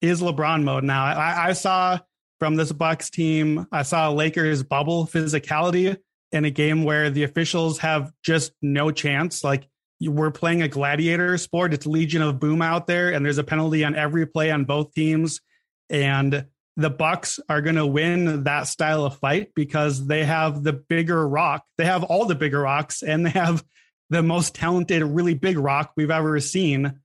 is 0.02 0.22
LeBron 0.22 0.64
mode 0.64 0.84
now. 0.84 1.06
I, 1.06 1.50
I 1.50 1.54
saw 1.54 2.00
from 2.40 2.56
this 2.56 2.72
Bucks 2.72 3.12
team, 3.12 3.68
I 3.72 3.84
saw 3.84 4.10
Lakers 4.10 4.64
bubble 4.64 5.06
physicality 5.06 5.96
in 6.32 6.44
a 6.44 6.50
game 6.50 6.84
where 6.84 7.12
the 7.12 7.24
officials 7.24 7.78
have 7.78 8.12
just 8.24 8.52
no 8.62 8.90
chance. 8.90 9.44
Like 9.44 9.68
we're 10.02 10.32
playing 10.32 10.64
a 10.64 10.68
gladiator 10.68 11.38
sport. 11.38 11.76
It's 11.76 11.86
Legion 11.86 12.24
of 12.24 12.40
Boom 12.40 12.62
out 12.62 12.88
there, 12.88 13.14
and 13.14 13.24
there's 13.24 13.38
a 13.38 13.44
penalty 13.44 13.86
on 13.86 13.96
every 13.96 14.26
play 14.26 14.50
on 14.50 14.66
both 14.66 14.94
teams. 14.94 15.40
And 15.92 16.48
the 16.76 16.90
Bucks 16.90 17.40
are 17.48 17.62
going 17.62 17.76
to 17.76 17.86
win 17.86 18.46
that 18.46 18.64
style 18.68 19.06
of 19.06 19.20
fight 19.20 19.52
because 19.56 20.08
they 20.08 20.26
have 20.26 20.64
the 20.64 20.74
bigger 20.74 21.26
rock. 21.26 21.64
They 21.78 21.86
have 21.86 22.04
all 22.04 22.26
the 22.26 22.36
bigger 22.36 22.62
rocks, 22.62 23.04
and 23.04 23.28
they 23.28 23.30
have 23.30 23.64
the 24.10 24.24
most 24.24 24.56
talented, 24.56 25.04
really 25.04 25.36
big 25.36 25.60
rock 25.60 25.94
we've 25.96 26.12
ever 26.12 26.40
seen. 26.40 27.00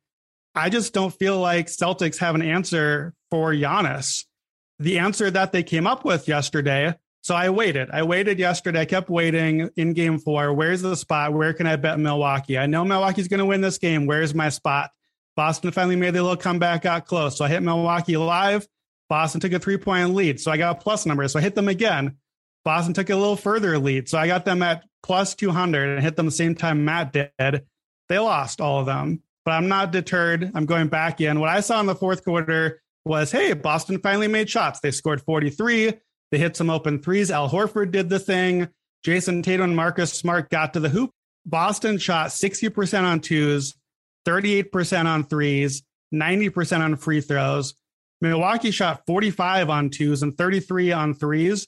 I 0.55 0.71
just 0.71 0.93
don't 0.93 1.14
feel 1.14 1.38
like 1.38 1.67
Celtics 1.67 2.19
have 2.19 2.35
an 2.35 2.43
answer 2.43 3.14
for 3.31 3.52
Giannis. 3.52 4.25
The 4.78 4.99
answer 4.99 5.31
that 5.31 5.52
they 5.52 5.62
came 5.62 5.87
up 5.87 6.05
with 6.05 6.28
yesterday 6.28 6.95
so 7.28 7.35
I 7.35 7.50
waited. 7.50 7.90
I 7.90 8.05
waited 8.05 8.38
yesterday. 8.38 8.81
I 8.81 8.85
kept 8.87 9.11
waiting 9.11 9.69
in 9.76 9.93
game 9.93 10.19
four. 10.19 10.52
Where's 10.55 10.81
the 10.81 10.97
spot? 10.97 11.35
Where 11.35 11.52
can 11.52 11.67
I 11.67 11.76
bet 11.76 11.99
Milwaukee? 11.99 12.57
I 12.57 12.64
know 12.64 12.87
Milwaukee's 12.87 13.28
going 13.28 13.40
to 13.40 13.45
win 13.45 13.61
this 13.61 13.76
game. 13.78 14.07
Where's 14.07 14.35
my 14.35 14.49
spot? 14.49 14.90
Boston 15.37 15.71
finally 15.71 15.97
made 15.97 16.14
the 16.14 16.23
little 16.23 16.38
comeback, 16.38 16.83
got 16.83 17.07
close. 17.07 17.37
So 17.37 17.45
I 17.45 17.49
hit 17.49 17.62
Milwaukee 17.62 18.17
live. 18.17 18.67
Boston 19.11 19.43
took 19.43 19.52
a 19.52 19.59
three 19.59 19.76
point 19.76 20.14
lead. 20.14 20.40
So 20.40 20.50
I 20.50 20.57
got 20.57 20.78
a 20.78 20.81
plus 20.81 21.07
number. 21.07 21.28
So 21.28 21.38
I 21.38 21.43
hit 21.43 21.55
them 21.55 21.69
again. 21.69 22.17
Boston 22.64 22.95
took 22.95 23.11
a 23.11 23.17
little 23.17 23.37
further 23.37 23.78
lead. 23.78 24.09
So 24.09 24.17
I 24.17 24.26
got 24.26 24.47
them 24.47 24.62
at 24.62 24.85
plus 25.02 25.35
200 25.35 25.97
and 25.97 26.02
hit 26.02 26.17
them 26.17 26.26
the 26.26 26.33
same 26.33 26.55
time 26.55 26.87
Matt 26.87 27.12
did. 27.12 27.67
They 28.09 28.19
lost 28.19 28.61
all 28.62 28.81
of 28.81 28.87
them, 28.87 29.23
but 29.49 29.55
I'm 29.55 29.69
not 29.69 29.93
deterred. 29.93 30.52
I'm 30.55 30.67
going 30.67 30.88
back 30.88 31.23
in. 31.23 31.40
What 31.40 31.49
I 31.49 31.61
saw 31.61 31.81
in 31.81 31.87
the 31.87 31.95
fourth 31.95 32.23
quarter 32.23 32.83
was 33.07 33.33
hey, 33.33 33.55
Boston 33.55 33.99
finally 33.99 34.28
made 34.28 34.50
shots. 34.50 34.81
They 34.81 34.90
scored 34.90 35.23
43. 35.23 35.95
They 36.31 36.37
hit 36.38 36.55
some 36.55 36.69
open 36.69 37.02
threes. 37.02 37.31
Al 37.31 37.49
Horford 37.49 37.90
did 37.90 38.11
the 38.11 38.19
thing. 38.19 38.69
Jayson 39.07 39.43
Tatum 39.43 39.64
and 39.64 39.75
Marcus 39.75 40.12
Smart 40.12 40.50
got 40.50 40.75
to 40.75 40.81
the 40.81 40.90
hoop. 40.90 41.12
Boston 41.47 41.97
shot 41.97 42.26
60% 42.26 43.05
on 43.05 43.21
twos, 43.21 43.75
38% 44.26 45.07
on 45.07 45.25
threes, 45.25 45.83
90% 46.12 46.81
on 46.81 46.97
free 46.97 47.23
throws. 47.23 47.73
Milwaukee 48.21 48.71
shot 48.71 49.05
45 49.07 49.71
on 49.71 49.88
twos 49.88 50.23
and 50.23 50.37
33 50.37 50.93
on 50.93 51.14
threes 51.14 51.67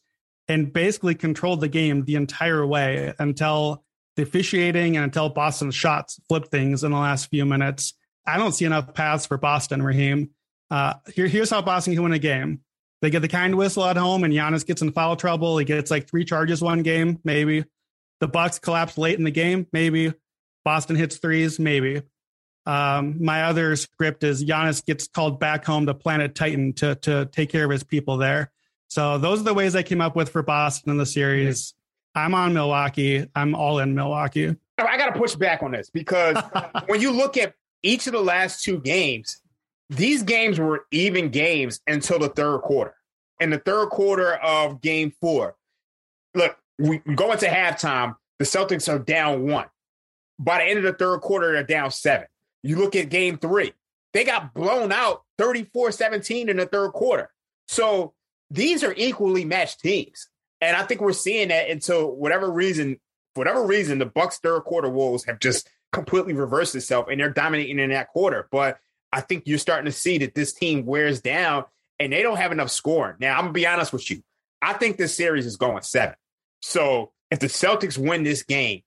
and 0.48 0.70
basically 0.70 1.14
controlled 1.14 1.62
the 1.62 1.68
game 1.68 2.04
the 2.04 2.16
entire 2.16 2.66
way 2.66 3.14
until 3.18 3.82
the 4.16 4.22
officiating 4.22 4.96
and 4.96 5.04
until 5.04 5.28
Boston's 5.28 5.74
shots 5.74 6.20
flip 6.28 6.48
things 6.50 6.84
in 6.84 6.92
the 6.92 6.98
last 6.98 7.30
few 7.30 7.44
minutes. 7.46 7.94
I 8.26 8.36
don't 8.36 8.52
see 8.52 8.64
enough 8.64 8.94
paths 8.94 9.26
for 9.26 9.38
Boston, 9.38 9.82
Raheem. 9.82 10.30
Uh, 10.70 10.94
here, 11.14 11.26
here's 11.26 11.50
how 11.50 11.62
Boston 11.62 11.94
can 11.94 12.02
win 12.02 12.12
a 12.12 12.18
game. 12.18 12.60
They 13.02 13.10
get 13.10 13.20
the 13.20 13.28
kind 13.28 13.54
whistle 13.56 13.84
at 13.84 13.96
home, 13.96 14.24
and 14.24 14.32
Giannis 14.32 14.66
gets 14.66 14.82
in 14.82 14.92
foul 14.92 15.16
trouble. 15.16 15.56
He 15.56 15.64
gets 15.64 15.90
like 15.90 16.08
three 16.08 16.24
charges 16.24 16.60
one 16.60 16.82
game, 16.82 17.18
maybe. 17.24 17.64
The 18.20 18.28
Bucks 18.28 18.58
collapse 18.58 18.98
late 18.98 19.18
in 19.18 19.24
the 19.24 19.30
game, 19.30 19.66
maybe. 19.72 20.12
Boston 20.64 20.96
hits 20.96 21.16
threes, 21.16 21.58
maybe. 21.58 22.02
Um, 22.66 23.24
my 23.24 23.44
other 23.44 23.74
script 23.76 24.22
is 24.22 24.44
Giannis 24.44 24.84
gets 24.84 25.08
called 25.08 25.40
back 25.40 25.64
home 25.64 25.86
to 25.86 25.94
Planet 25.94 26.34
Titan 26.34 26.74
to 26.74 26.94
to 26.96 27.26
take 27.32 27.50
care 27.50 27.64
of 27.64 27.70
his 27.70 27.82
people 27.82 28.18
there. 28.18 28.52
So 28.88 29.18
those 29.18 29.40
are 29.40 29.44
the 29.44 29.54
ways 29.54 29.74
I 29.74 29.82
came 29.82 30.00
up 30.00 30.14
with 30.14 30.28
for 30.28 30.42
Boston 30.42 30.90
in 30.90 30.98
the 30.98 31.06
series. 31.06 31.74
I'm 32.14 32.34
on 32.34 32.54
Milwaukee. 32.54 33.26
I'm 33.34 33.54
all 33.54 33.78
in 33.78 33.94
Milwaukee. 33.94 34.56
I 34.78 34.96
got 34.96 35.12
to 35.12 35.18
push 35.18 35.34
back 35.34 35.62
on 35.62 35.72
this 35.72 35.90
because 35.90 36.36
when 36.86 37.00
you 37.00 37.10
look 37.12 37.36
at 37.36 37.54
each 37.82 38.06
of 38.06 38.12
the 38.12 38.20
last 38.20 38.64
two 38.64 38.80
games, 38.80 39.40
these 39.88 40.22
games 40.22 40.58
were 40.58 40.86
even 40.90 41.30
games 41.30 41.80
until 41.86 42.18
the 42.18 42.28
third 42.28 42.60
quarter. 42.60 42.94
In 43.40 43.50
the 43.50 43.58
third 43.58 43.88
quarter 43.88 44.34
of 44.34 44.80
game 44.80 45.12
four, 45.20 45.56
look, 46.34 46.56
we 46.78 46.98
go 46.98 47.32
into 47.32 47.46
halftime, 47.46 48.16
the 48.38 48.44
Celtics 48.44 48.92
are 48.92 48.98
down 48.98 49.46
one. 49.46 49.66
By 50.38 50.58
the 50.58 50.64
end 50.64 50.78
of 50.78 50.84
the 50.84 50.92
third 50.92 51.20
quarter, 51.20 51.52
they're 51.52 51.62
down 51.62 51.90
seven. 51.90 52.26
You 52.62 52.76
look 52.76 52.96
at 52.96 53.08
game 53.08 53.38
three, 53.38 53.72
they 54.12 54.24
got 54.24 54.54
blown 54.54 54.92
out 54.92 55.22
34 55.38 55.92
17 55.92 56.48
in 56.48 56.56
the 56.56 56.66
third 56.66 56.92
quarter. 56.92 57.30
So 57.68 58.14
these 58.50 58.82
are 58.82 58.94
equally 58.96 59.44
matched 59.44 59.80
teams. 59.80 60.28
And 60.60 60.76
I 60.76 60.82
think 60.82 61.00
we're 61.00 61.12
seeing 61.12 61.48
that 61.48 61.70
until 61.70 62.14
whatever 62.14 62.50
reason, 62.50 63.00
for 63.34 63.40
whatever 63.40 63.66
reason, 63.66 63.98
the 63.98 64.06
Bucks 64.06 64.38
third 64.38 64.62
quarter 64.62 64.88
woes 64.88 65.24
have 65.24 65.40
just 65.40 65.68
completely 65.92 66.34
reversed 66.34 66.74
itself 66.74 67.06
and 67.10 67.20
they're 67.20 67.30
dominating 67.30 67.78
in 67.78 67.90
that 67.90 68.08
quarter. 68.08 68.48
But 68.50 68.78
I 69.12 69.20
think 69.20 69.44
you're 69.46 69.58
starting 69.58 69.86
to 69.86 69.92
see 69.92 70.18
that 70.18 70.34
this 70.34 70.52
team 70.52 70.86
wears 70.86 71.20
down 71.20 71.64
and 71.98 72.12
they 72.12 72.22
don't 72.22 72.36
have 72.36 72.52
enough 72.52 72.70
scoring. 72.70 73.16
Now, 73.20 73.36
I'm 73.36 73.42
gonna 73.44 73.52
be 73.52 73.66
honest 73.66 73.92
with 73.92 74.10
you. 74.10 74.22
I 74.62 74.74
think 74.74 74.96
this 74.96 75.16
series 75.16 75.46
is 75.46 75.56
going 75.56 75.82
seven. 75.82 76.14
So 76.60 77.12
if 77.30 77.38
the 77.38 77.46
Celtics 77.46 77.96
win 77.98 78.22
this 78.22 78.42
game, 78.42 78.82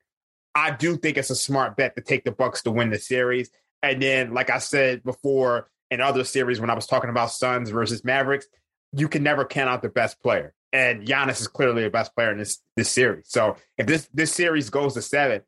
I 0.55 0.71
do 0.71 0.97
think 0.97 1.17
it's 1.17 1.29
a 1.29 1.35
smart 1.35 1.75
bet 1.75 1.95
to 1.95 2.01
take 2.01 2.23
the 2.23 2.31
Bucks 2.31 2.61
to 2.63 2.71
win 2.71 2.91
the 2.91 2.99
series. 2.99 3.49
And 3.81 4.01
then, 4.01 4.33
like 4.33 4.49
I 4.49 4.59
said 4.59 5.03
before 5.03 5.69
in 5.89 5.99
other 5.99 6.23
series 6.23 6.61
when 6.61 6.69
I 6.69 6.75
was 6.75 6.87
talking 6.87 7.09
about 7.09 7.31
Suns 7.31 7.69
versus 7.69 8.03
Mavericks, 8.03 8.47
you 8.93 9.07
can 9.07 9.23
never 9.23 9.45
count 9.45 9.69
out 9.69 9.81
the 9.81 9.89
best 9.89 10.21
player. 10.21 10.53
And 10.73 11.07
Giannis 11.07 11.39
is 11.39 11.47
clearly 11.47 11.83
the 11.83 11.89
best 11.89 12.13
player 12.15 12.31
in 12.31 12.39
this 12.39 12.59
this 12.75 12.89
series. 12.89 13.25
So 13.29 13.55
if 13.77 13.87
this 13.87 14.09
this 14.13 14.33
series 14.33 14.69
goes 14.69 14.95
to 14.95 15.01
seven, 15.01 15.41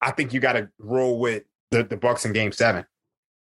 I 0.00 0.12
think 0.12 0.32
you 0.32 0.40
got 0.40 0.52
to 0.52 0.68
roll 0.78 1.18
with 1.18 1.44
the, 1.70 1.82
the 1.82 1.96
Bucks 1.96 2.24
in 2.24 2.32
game 2.32 2.52
seven. 2.52 2.84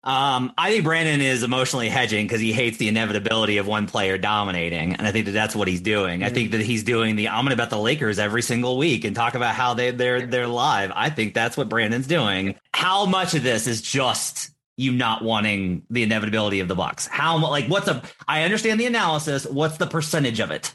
Um, 0.06 0.52
I 0.58 0.70
think 0.70 0.84
Brandon 0.84 1.22
is 1.22 1.44
emotionally 1.44 1.88
hedging 1.88 2.26
because 2.26 2.42
he 2.42 2.52
hates 2.52 2.78
the 2.78 2.90
inevitability 2.90 3.58
of 3.58 3.68
one 3.68 3.88
player 3.88 4.18
dominating, 4.18 4.96
and 4.96 5.08
I 5.08 5.14
think 5.14 5.28
that 5.28 5.32
that's 5.32 5.56
what 5.56 5.70
he's 5.70 5.80
doing. 5.80 6.20
Mm-hmm. 6.20 6.28
I 6.28 6.30
think 6.30 6.52
that 6.52 6.60
he's 6.60 6.84
doing 6.84 7.16
the 7.16 7.30
I'm 7.30 7.46
going 7.46 7.52
to 7.52 7.56
bet 7.56 7.70
the 7.70 7.80
Lakers 7.80 8.20
every 8.20 8.42
single 8.42 8.78
week 8.78 9.06
and 9.06 9.16
talk 9.16 9.34
about 9.34 9.56
how 9.56 9.74
they 9.74 9.92
they're 9.92 10.26
they're 10.26 10.48
live. 10.48 10.92
I 10.94 11.10
think 11.10 11.34
that's 11.34 11.56
what 11.56 11.70
Brandon's 11.70 12.08
doing. 12.08 12.56
How 12.74 13.06
much 13.06 13.34
of 13.34 13.44
this 13.44 13.66
is 13.66 13.82
just 13.82 14.52
you 14.76 14.92
not 14.92 15.24
wanting 15.24 15.84
the 15.90 16.04
inevitability 16.04 16.60
of 16.60 16.68
the 16.68 16.76
Bucks? 16.76 17.08
How 17.08 17.38
like 17.38 17.68
what's 17.68 17.88
a? 17.88 18.04
I 18.28 18.44
understand 18.44 18.82
the 18.82 18.86
analysis. 18.88 19.46
What's 19.46 19.78
the 19.78 19.88
percentage 19.88 20.42
of 20.42 20.52
it? 20.52 20.74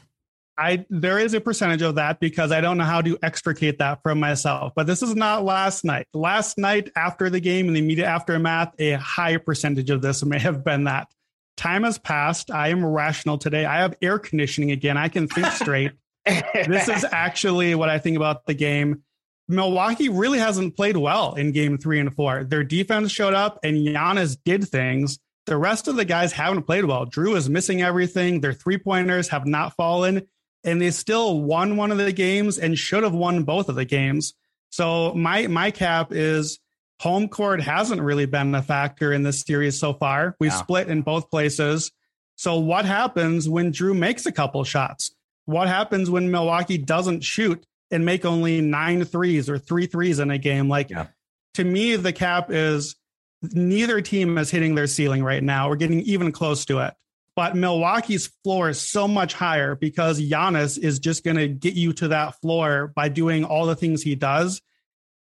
I 0.59 0.85
there 0.89 1.17
is 1.17 1.33
a 1.33 1.39
percentage 1.39 1.81
of 1.81 1.95
that 1.95 2.19
because 2.19 2.51
I 2.51 2.59
don't 2.59 2.77
know 2.77 2.83
how 2.83 3.01
to 3.01 3.17
extricate 3.23 3.79
that 3.79 4.03
from 4.03 4.19
myself. 4.19 4.73
But 4.75 4.87
this 4.87 5.01
is 5.01 5.15
not 5.15 5.45
last 5.45 5.85
night. 5.85 6.07
Last 6.13 6.57
night 6.57 6.91
after 6.97 7.29
the 7.29 7.39
game 7.39 7.67
and 7.67 7.75
the 7.75 7.79
immediate 7.79 8.07
aftermath, 8.07 8.75
a 8.77 8.91
high 8.91 9.37
percentage 9.37 9.89
of 9.89 10.01
this 10.01 10.23
may 10.23 10.37
have 10.39 10.65
been 10.65 10.83
that. 10.83 11.07
Time 11.55 11.83
has 11.83 11.97
passed. 11.97 12.51
I 12.51 12.69
am 12.69 12.85
rational 12.85 13.37
today. 13.37 13.65
I 13.65 13.77
have 13.77 13.95
air 14.01 14.19
conditioning 14.19 14.71
again. 14.71 14.97
I 14.97 15.07
can 15.07 15.27
think 15.29 15.47
straight. 15.47 15.93
this 16.25 16.89
is 16.89 17.05
actually 17.09 17.73
what 17.75 17.89
I 17.89 17.97
think 17.97 18.17
about 18.17 18.45
the 18.45 18.53
game. 18.53 19.03
Milwaukee 19.47 20.09
really 20.09 20.39
hasn't 20.39 20.75
played 20.75 20.97
well 20.97 21.35
in 21.35 21.53
game 21.53 21.77
three 21.77 21.99
and 21.99 22.13
four. 22.13 22.43
Their 22.43 22.63
defense 22.63 23.11
showed 23.11 23.33
up 23.33 23.59
and 23.63 23.77
Giannis 23.77 24.37
did 24.43 24.67
things. 24.67 25.19
The 25.45 25.57
rest 25.57 25.87
of 25.87 25.95
the 25.95 26.05
guys 26.05 26.33
haven't 26.33 26.63
played 26.63 26.85
well. 26.85 27.05
Jrue 27.05 27.35
is 27.35 27.49
missing 27.49 27.81
everything. 27.81 28.41
Their 28.41 28.53
three 28.53 28.77
pointers 28.77 29.29
have 29.29 29.47
not 29.47 29.75
fallen 29.75 30.27
and 30.69 30.81
they 30.81 30.91
still 30.91 31.41
won 31.41 31.77
one 31.77 31.91
of 31.91 31.97
the 31.97 32.11
games 32.11 32.57
and 32.59 32.77
should 32.77 33.03
have 33.03 33.13
won 33.13 33.43
both 33.43 33.69
of 33.69 33.75
the 33.75 33.85
games. 33.85 34.33
So 34.69 35.13
my 35.13 35.47
my 35.47 35.71
cap 35.71 36.11
is 36.11 36.59
home 36.99 37.27
court 37.27 37.61
hasn't 37.61 38.01
really 38.01 38.25
been 38.25 38.53
a 38.53 38.61
factor 38.61 39.11
in 39.11 39.23
this 39.23 39.41
series 39.41 39.79
so 39.79 39.93
far. 39.93 40.35
We've 40.39 40.51
yeah. 40.51 40.57
split 40.57 40.89
in 40.89 41.01
both 41.01 41.31
places. 41.31 41.91
So 42.35 42.59
what 42.59 42.85
happens 42.85 43.49
when 43.49 43.71
Jrue 43.71 43.97
makes 43.97 44.25
a 44.25 44.31
couple 44.31 44.63
shots? 44.63 45.11
What 45.45 45.67
happens 45.67 46.09
when 46.09 46.29
Milwaukee 46.29 46.77
doesn't 46.77 47.23
shoot 47.23 47.65
and 47.89 48.05
make 48.05 48.23
only 48.23 48.61
nine 48.61 49.03
threes 49.05 49.49
or 49.49 49.57
three 49.57 49.87
threes 49.87 50.19
in 50.19 50.29
a 50.29 50.37
game? 50.37 50.69
Like 50.69 50.91
yeah. 50.91 51.07
to 51.55 51.63
me, 51.63 51.95
the 51.95 52.13
cap 52.13 52.51
is 52.51 52.95
neither 53.41 54.01
team 54.01 54.37
is 54.37 54.51
hitting 54.51 54.75
their 54.75 54.87
ceiling 54.87 55.23
right 55.23 55.43
now. 55.43 55.69
We're 55.69 55.77
getting 55.77 56.01
even 56.01 56.31
close 56.31 56.65
to 56.65 56.79
it. 56.79 56.93
But 57.39 57.55
Milwaukee's 57.55 58.27
floor 58.43 58.67
is 58.67 58.81
so 58.81 59.07
much 59.07 59.33
higher 59.33 59.73
because 59.73 60.19
Giannis 60.19 60.77
is 60.77 60.99
just 60.99 61.23
going 61.23 61.37
to 61.37 61.47
get 61.47 61.73
you 61.73 61.93
to 61.93 62.09
that 62.09 62.35
floor 62.41 62.91
by 62.93 63.07
doing 63.07 63.45
all 63.45 63.65
the 63.65 63.77
things 63.77 64.01
he 64.01 64.15
does. 64.15 64.61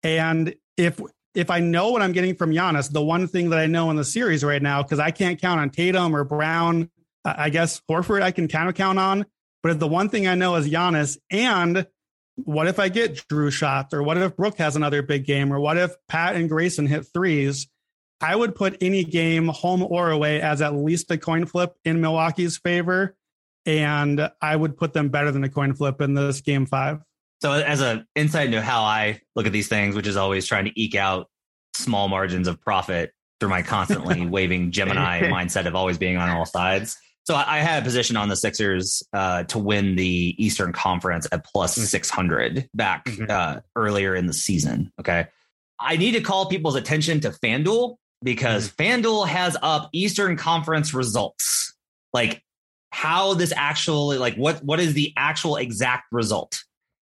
And 0.03 0.55
if 0.79 0.99
if 1.35 1.51
I 1.51 1.61
know 1.61 1.91
what 1.91 2.01
I'm 2.01 2.13
getting 2.13 2.35
from 2.35 2.53
Giannis, 2.53 2.91
the 2.91 3.05
one 3.05 3.29
thing 3.29 3.51
that 3.51 3.59
I 3.59 3.67
know 3.67 3.91
in 3.91 3.97
the 3.97 4.05
series 4.05 4.43
right 4.43 4.63
now, 4.63 4.83
because 4.83 4.99
I 4.99 5.11
can't 5.11 5.39
count 5.39 5.61
on 5.61 5.69
Tatum 5.69 6.17
or 6.17 6.25
Brown, 6.25 6.91
I 7.23 7.51
guess 7.51 7.83
Horford 7.87 8.23
I 8.23 8.31
can 8.31 8.49
kind 8.49 8.71
of 8.71 8.75
count 8.75 8.99
on. 8.99 9.27
But 9.63 9.79
the 9.79 9.87
one 9.87 10.09
thing 10.09 10.27
I 10.27 10.37
know 10.37 10.57
is 10.57 10.67
Giannis, 10.67 11.19
and 11.31 11.87
what 12.37 12.67
if 12.67 12.79
I 12.79 12.89
get 12.89 13.29
Jrue 13.29 13.53
shots, 13.53 13.93
or 13.93 14.03
what 14.03 14.17
if 14.17 14.37
Brook 14.37 14.57
has 14.57 14.75
another 14.75 15.03
big 15.03 15.27
game, 15.27 15.53
or 15.53 15.61
what 15.61 15.77
if 15.77 15.95
Pat 16.09 16.35
and 16.35 16.49
Grayson 16.49 16.87
hit 16.87 17.09
threes? 17.13 17.69
I 18.21 18.35
would 18.35 18.55
put 18.55 18.77
any 18.81 19.05
game, 19.05 19.49
home 19.49 19.83
or 19.83 20.11
away, 20.11 20.41
as 20.41 20.63
at 20.63 20.75
least 20.75 21.11
a 21.11 21.19
coin 21.19 21.45
flip 21.47 21.75
in 21.85 22.01
Milwaukee's 22.01 22.57
favor. 22.59 23.15
And 23.67 24.31
I 24.41 24.55
would 24.57 24.77
put 24.77 24.93
them 24.93 25.09
better 25.09 25.31
than 25.33 25.43
a 25.45 25.49
coin 25.49 25.75
flip 25.75 26.01
in 26.01 26.15
this 26.15 26.41
game 26.41 26.67
five. 26.67 27.01
So, 27.43 27.53
as 27.53 27.81
an 27.83 28.07
insight 28.15 28.47
into 28.47 28.63
how 28.63 28.83
I 28.83 29.21
look 29.35 29.47
at 29.47 29.53
these 29.53 29.69
things, 29.69 29.95
which 29.95 30.07
is 30.07 30.17
always 30.17 30.47
trying 30.47 30.65
to 30.67 30.81
eke 30.81 30.95
out 30.95 31.29
small 31.75 32.09
margins 32.09 32.49
of 32.49 32.61
profit 32.61 33.13
through 33.41 33.51
my 33.51 33.61
constantly 33.63 34.25
waving 34.27 34.71
Gemini 34.71 35.21
mindset 35.25 35.67
of 35.67 35.75
always 35.75 35.99
being 35.99 36.17
on 36.17 36.31
all 36.31 36.47
sides. 36.47 36.97
So 37.25 37.35
I, 37.35 37.57
I 37.57 37.59
had 37.59 37.83
a 37.83 37.85
position 37.85 38.17
on 38.17 38.29
the 38.29 38.37
Sixers 38.37 39.03
uh, 39.13 39.43
to 39.45 39.59
win 39.59 39.97
the 39.97 40.35
Eastern 40.39 40.73
Conference 40.73 41.27
at 41.33 41.45
Mm-hmm. 41.45 41.83
600 41.83 42.71
back 42.73 43.05
Mhm. 43.07 43.29
uh, 43.29 43.61
earlier 43.75 44.15
in 44.15 44.27
the 44.27 44.33
season. 44.33 44.93
Okay. 45.01 45.27
I 45.81 45.97
need 45.97 46.13
to 46.13 46.21
call 46.23 46.47
people's 46.47 46.77
attention 46.77 47.21
to 47.21 47.31
FanDuel 47.31 47.97
because 48.23 48.69
Mm-hmm. 48.69 49.07
FanDuel 49.07 49.29
has 49.29 49.57
up 49.63 49.91
Eastern 49.93 50.37
Conference 50.37 50.95
results. 50.95 51.75
Like 52.13 52.43
how 52.91 53.35
this 53.35 53.53
actually, 53.55 54.19
like 54.19 54.37
what 54.37 54.63
what 54.65 54.81
is 54.81 54.95
the 54.95 55.13
actual 55.17 55.57
exact 55.57 56.07
result? 56.13 56.63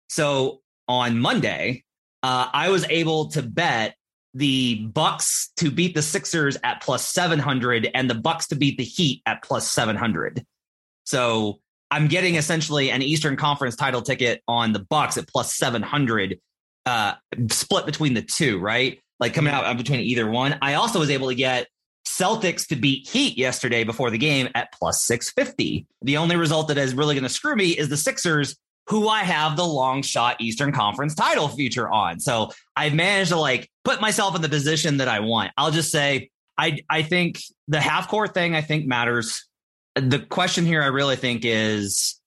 So 0.09 0.61
on 0.89 1.19
Monday, 1.19 1.85
uh, 2.23 2.49
I 2.53 2.71
was 2.71 2.85
able 2.89 3.29
to 3.31 3.43
bet 3.43 3.95
the 4.35 4.87
Bucks 4.87 5.51
to 5.57 5.71
beat 5.71 5.95
the 5.95 6.03
Sixers 6.03 6.57
at 6.63 6.83
plus 6.83 7.05
700 7.07 7.91
and 7.95 8.09
the 8.09 8.15
Bucks 8.15 8.49
to 8.49 8.57
beat 8.57 8.79
the 8.79 8.85
Heat 8.85 9.23
at 9.27 9.43
plus 9.43 9.71
700. 9.71 10.45
So 11.05 11.61
I'm 11.91 12.07
getting 12.07 12.37
essentially 12.37 12.91
an 12.91 13.03
Eastern 13.03 13.37
Conference 13.37 13.75
title 13.75 14.03
ticket 14.03 14.43
on 14.47 14.73
the 14.73 14.79
Bucks 14.79 15.17
at 15.17 15.29
plus 15.29 15.55
700 15.55 16.41
uh 16.87 17.15
split 17.51 17.87
between 17.87 18.15
the 18.15 18.23
two, 18.23 18.59
right? 18.59 19.01
Like 19.21 19.35
coming 19.35 19.53
out 19.53 19.77
between 19.77 20.01
either 20.01 20.29
one. 20.29 20.59
I 20.63 20.75
also 20.75 20.99
was 20.99 21.11
able 21.11 21.29
to 21.29 21.35
get 21.35 21.69
Celtics 22.07 22.67
to 22.69 22.77
beat 22.77 23.09
Heat 23.09 23.37
yesterday 23.37 23.85
before 23.85 24.11
the 24.11 24.19
game 24.19 24.49
at 24.55 24.73
plus 24.73 25.05
650. 25.05 25.87
The 26.03 26.17
only 26.17 26.37
result 26.37 26.69
that 26.69 26.79
is 26.79 26.95
really 26.95 27.15
going 27.15 27.25
to 27.25 27.29
screw 27.29 27.55
me 27.55 27.71
is 27.71 27.89
the 27.89 27.97
Sixers 27.97 28.57
who 28.91 29.09
I 29.09 29.21
have 29.21 29.57
the 29.57 29.65
long 29.65 30.03
shot 30.03 30.41
Eastern 30.41 30.73
Conference 30.73 31.15
title 31.15 31.49
future 31.49 31.89
on. 31.89 32.19
So 32.19 32.51
I've 32.75 32.93
managed 32.93 33.31
to 33.31 33.37
like 33.39 33.71
put 33.85 34.01
myself 34.01 34.35
in 34.35 34.43
the 34.43 34.49
position 34.49 34.97
that 34.97 35.07
I 35.07 35.21
want. 35.21 35.53
I'll 35.57 35.71
just 35.71 35.93
say 35.93 36.31
I 36.59 36.79
I 36.91 37.03
think 37.03 37.41
the 37.69 37.81
half 37.81 38.09
court 38.09 38.35
thing 38.35 38.57
I 38.57 38.63
think 38.63 38.87
matters. 38.87 39.47
The 39.95 40.19
question 40.19 40.67
here 40.67 40.83
I 40.83 40.87
really 40.87 41.17
think 41.17 41.43
is 41.45 42.21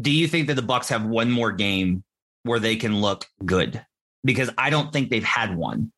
do 0.00 0.10
you 0.10 0.28
think 0.28 0.46
that 0.46 0.54
the 0.54 0.62
Bucks 0.62 0.88
have 0.88 1.04
one 1.04 1.30
more 1.30 1.50
game 1.50 2.04
where 2.44 2.60
they 2.60 2.76
can 2.76 3.00
look 3.00 3.26
good? 3.44 3.84
Because 4.24 4.50
I 4.56 4.70
don't 4.70 4.92
think 4.92 5.10
they've 5.10 5.24
had 5.24 5.56
one. 5.56 5.92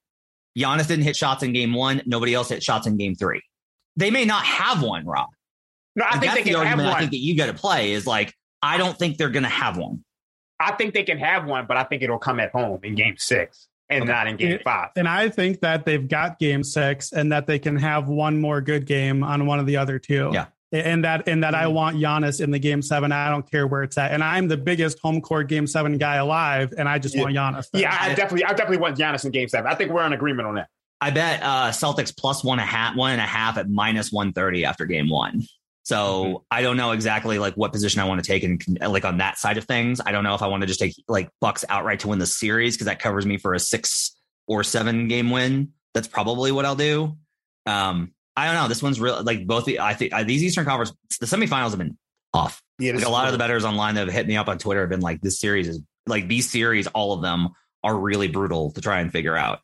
Giannis 0.56 0.86
didn't 0.88 1.04
hit 1.04 1.16
shots 1.16 1.42
in 1.42 1.52
game 1.52 1.72
1, 1.74 2.02
nobody 2.06 2.34
else 2.34 2.48
hit 2.48 2.62
shots 2.62 2.86
in 2.86 2.96
game 2.96 3.14
3. 3.14 3.40
They 3.96 4.10
may 4.10 4.24
not 4.24 4.44
have 4.44 4.82
one, 4.82 5.04
Rob. 5.06 5.28
No, 5.94 6.04
I 6.04 6.12
And 6.12 6.20
think 6.20 6.32
that's 6.32 6.44
they 6.44 6.50
the 6.50 6.56
can 6.56 6.66
have 6.66 6.78
argument 6.78 6.96
I 6.96 6.98
think 7.00 7.10
that 7.12 7.18
you 7.18 7.36
got 7.36 7.46
to 7.46 7.54
play 7.54 7.92
is 7.92 8.06
like 8.06 8.34
I 8.62 8.76
don't 8.78 8.98
think 8.98 9.16
they're 9.18 9.30
going 9.30 9.42
to 9.44 9.48
have 9.48 9.76
one. 9.76 10.02
I 10.58 10.72
think 10.72 10.94
they 10.94 11.02
can 11.02 11.18
have 11.18 11.44
one, 11.46 11.66
but 11.66 11.76
I 11.76 11.84
think 11.84 12.02
it'll 12.02 12.18
come 12.18 12.40
at 12.40 12.50
home 12.52 12.80
in 12.82 12.94
game 12.94 13.16
six 13.18 13.68
and 13.90 14.02
Okay. 14.04 14.12
not 14.12 14.26
in 14.26 14.36
game 14.36 14.58
five. 14.64 14.88
And 14.96 15.06
I 15.06 15.28
think 15.28 15.60
that 15.60 15.84
they've 15.84 16.06
got 16.08 16.38
game 16.38 16.64
six 16.64 17.12
and 17.12 17.30
that 17.32 17.46
they 17.46 17.58
can 17.58 17.76
have 17.76 18.08
one 18.08 18.40
more 18.40 18.60
good 18.60 18.86
game 18.86 19.22
on 19.22 19.46
one 19.46 19.58
of 19.58 19.66
the 19.66 19.76
other 19.76 19.98
two. 19.98 20.30
Yeah. 20.32 20.46
And 20.72 21.04
that 21.04 21.28
and 21.28 21.44
that 21.44 21.54
I 21.54 21.68
want 21.68 21.96
Giannis 21.96 22.40
in 22.40 22.50
the 22.50 22.58
game 22.58 22.82
seven. 22.82 23.12
I 23.12 23.30
don't 23.30 23.48
care 23.48 23.66
where 23.68 23.84
it's 23.84 23.96
at. 23.98 24.10
And 24.10 24.22
I'm 24.22 24.48
the 24.48 24.56
biggest 24.56 24.98
home 24.98 25.20
court 25.20 25.48
game 25.48 25.66
seven 25.66 25.96
guy 25.96 26.16
alive, 26.16 26.74
and 26.76 26.88
I 26.88 26.98
just 26.98 27.14
Yeah. 27.14 27.22
want 27.22 27.36
Giannis. 27.36 27.70
there. 27.70 27.82
Yeah, 27.82 27.96
I 27.98 28.08
definitely, 28.14 28.44
I 28.44 28.48
definitely 28.50 28.78
want 28.78 28.98
Giannis 28.98 29.24
in 29.24 29.30
game 29.30 29.48
seven. 29.48 29.70
I 29.70 29.74
think 29.76 29.92
we're 29.92 30.04
in 30.04 30.12
agreement 30.12 30.48
on 30.48 30.56
that. 30.56 30.68
I 31.00 31.10
bet 31.10 31.40
uh, 31.42 31.70
Celtics 31.70 32.12
one 32.44 32.58
a 32.58 32.62
half, 32.66 32.96
one 32.96 33.12
and 33.12 33.20
a 33.20 33.24
half 33.24 33.58
at 33.58 33.68
minus 33.70 34.10
one 34.10 34.32
thirty 34.32 34.64
after 34.64 34.86
game 34.86 35.08
one. 35.08 35.42
So 35.84 36.24
Mm-hmm. 36.24 36.36
I 36.50 36.62
don't 36.62 36.76
know 36.76 36.90
exactly 36.90 37.38
like 37.38 37.54
what 37.54 37.72
position 37.72 38.00
I 38.00 38.04
want 38.06 38.20
to 38.22 38.26
take 38.26 38.42
and 38.42 38.60
like 38.80 39.04
on 39.04 39.18
that 39.18 39.38
side 39.38 39.58
of 39.58 39.64
things. 39.66 40.00
I 40.04 40.10
don't 40.10 40.24
know 40.24 40.34
if 40.34 40.42
I 40.42 40.48
want 40.48 40.62
to 40.62 40.66
just 40.66 40.80
take 40.80 40.94
like 41.06 41.28
Bucks 41.40 41.64
outright 41.68 42.00
to 42.00 42.08
win 42.08 42.18
the 42.18 42.26
series 42.26 42.74
because 42.74 42.86
that 42.86 42.98
covers 42.98 43.24
me 43.24 43.36
for 43.36 43.54
a 43.54 43.60
six 43.60 44.16
or 44.48 44.64
seven 44.64 45.06
game 45.06 45.30
win. 45.30 45.72
That's 45.94 46.08
probably 46.08 46.50
what 46.50 46.64
I'll 46.64 46.74
do. 46.74 47.16
Um, 47.66 48.12
I 48.36 48.46
don't 48.46 48.54
know. 48.54 48.68
This 48.68 48.82
one's 48.82 49.00
real. 49.00 49.22
Like 49.22 49.46
both 49.46 49.64
the 49.64 49.80
I 49.80 49.94
think 49.94 50.12
uh, 50.12 50.24
these 50.24 50.42
Eastern 50.44 50.64
Conference 50.64 50.92
the 51.20 51.26
semifinals 51.26 51.70
have 51.70 51.78
been 51.78 51.96
off. 52.34 52.62
Yeah, 52.78 52.92
Like 52.92 53.06
a 53.06 53.08
lot 53.08 53.26
of 53.26 53.32
the 53.32 53.38
bettors 53.38 53.64
online 53.64 53.94
that 53.94 54.06
have 54.06 54.14
hit 54.14 54.26
me 54.26 54.36
up 54.36 54.48
on 54.48 54.58
Twitter 54.58 54.80
have 54.80 54.90
been 54.90 55.00
like, 55.00 55.20
this 55.22 55.40
series 55.40 55.68
is 55.68 55.80
like 56.06 56.28
these 56.28 56.48
series, 56.48 56.86
all 56.88 57.12
of 57.12 57.22
them 57.22 57.48
are 57.82 57.96
really 57.96 58.28
brutal 58.28 58.70
to 58.72 58.80
try 58.80 59.00
and 59.00 59.10
figure 59.10 59.36
out. 59.36 59.60